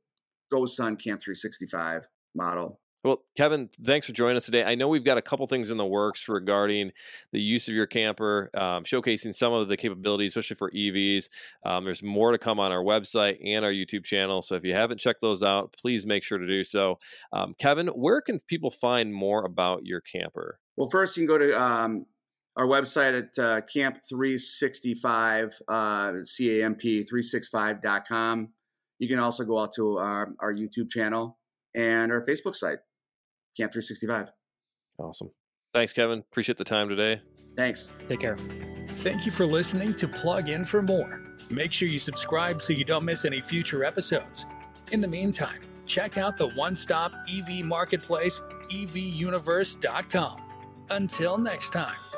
GoSun 0.51 1.01
Camp 1.01 1.21
365 1.21 2.07
model. 2.33 2.79
Well, 3.03 3.23
Kevin, 3.37 3.69
thanks 3.85 4.07
for 4.07 4.13
joining 4.13 4.37
us 4.37 4.45
today. 4.45 4.63
I 4.63 4.73
know 4.73 4.87
we've 4.87 5.05
got 5.05 5.19
a 5.19 5.21
couple 5.21 5.45
things 5.45 5.69
in 5.69 5.77
the 5.77 5.85
works 5.85 6.27
regarding 6.27 6.91
the 7.31 7.39
use 7.39 7.67
of 7.67 7.75
your 7.75 7.85
camper, 7.85 8.49
um, 8.55 8.83
showcasing 8.83 9.31
some 9.31 9.53
of 9.53 9.67
the 9.67 9.77
capabilities, 9.77 10.31
especially 10.31 10.55
for 10.55 10.71
EVs. 10.71 11.29
Um, 11.63 11.85
there's 11.85 12.01
more 12.01 12.31
to 12.31 12.39
come 12.39 12.59
on 12.59 12.71
our 12.71 12.83
website 12.83 13.37
and 13.45 13.63
our 13.63 13.71
YouTube 13.71 14.05
channel. 14.05 14.41
So 14.41 14.55
if 14.55 14.63
you 14.63 14.73
haven't 14.73 14.99
checked 14.99 15.21
those 15.21 15.43
out, 15.43 15.75
please 15.79 16.03
make 16.03 16.23
sure 16.23 16.39
to 16.39 16.47
do 16.47 16.63
so. 16.63 16.97
Um, 17.31 17.53
Kevin, 17.59 17.89
where 17.89 18.21
can 18.21 18.39
people 18.47 18.71
find 18.71 19.13
more 19.13 19.45
about 19.45 19.85
your 19.85 20.01
camper? 20.01 20.57
Well, 20.75 20.89
first, 20.89 21.15
you 21.15 21.27
can 21.27 21.27
go 21.27 21.37
to 21.37 21.61
um, 21.61 22.07
our 22.57 22.65
website 22.65 23.17
at 23.17 23.37
uh, 23.37 23.61
camp365, 23.61 25.53
uh, 25.67 26.13
C-A-M-P365.com. 26.23 28.53
You 28.99 29.09
can 29.09 29.19
also 29.19 29.43
go 29.43 29.59
out 29.59 29.73
to 29.73 29.97
our, 29.97 30.33
our 30.39 30.53
YouTube 30.53 30.89
channel 30.89 31.37
and 31.75 32.11
our 32.11 32.21
Facebook 32.21 32.55
site, 32.55 32.79
Camp 33.57 33.73
365. 33.73 34.29
Awesome. 34.97 35.31
Thanks, 35.73 35.91
Kevin. 35.91 36.19
Appreciate 36.19 36.57
the 36.57 36.63
time 36.63 36.87
today. 36.87 37.21
Thanks. 37.57 37.89
Take 38.07 38.21
care. 38.21 38.37
Thank 38.87 39.25
you 39.25 39.31
for 39.31 39.45
listening 39.45 39.93
to 39.95 40.07
Plug 40.07 40.47
In 40.47 40.63
for 40.63 40.81
More. 40.81 41.21
Make 41.49 41.73
sure 41.73 41.89
you 41.89 41.99
subscribe 41.99 42.61
so 42.61 42.71
you 42.71 42.85
don't 42.85 43.03
miss 43.03 43.25
any 43.25 43.41
future 43.41 43.83
episodes. 43.83 44.45
In 44.91 45.01
the 45.01 45.07
meantime, 45.07 45.59
check 45.85 46.17
out 46.17 46.37
the 46.37 46.47
one 46.49 46.77
stop 46.77 47.11
EV 47.29 47.65
marketplace, 47.65 48.39
evuniverse.com. 48.71 50.41
Until 50.89 51.37
next 51.37 51.71
time. 51.71 52.14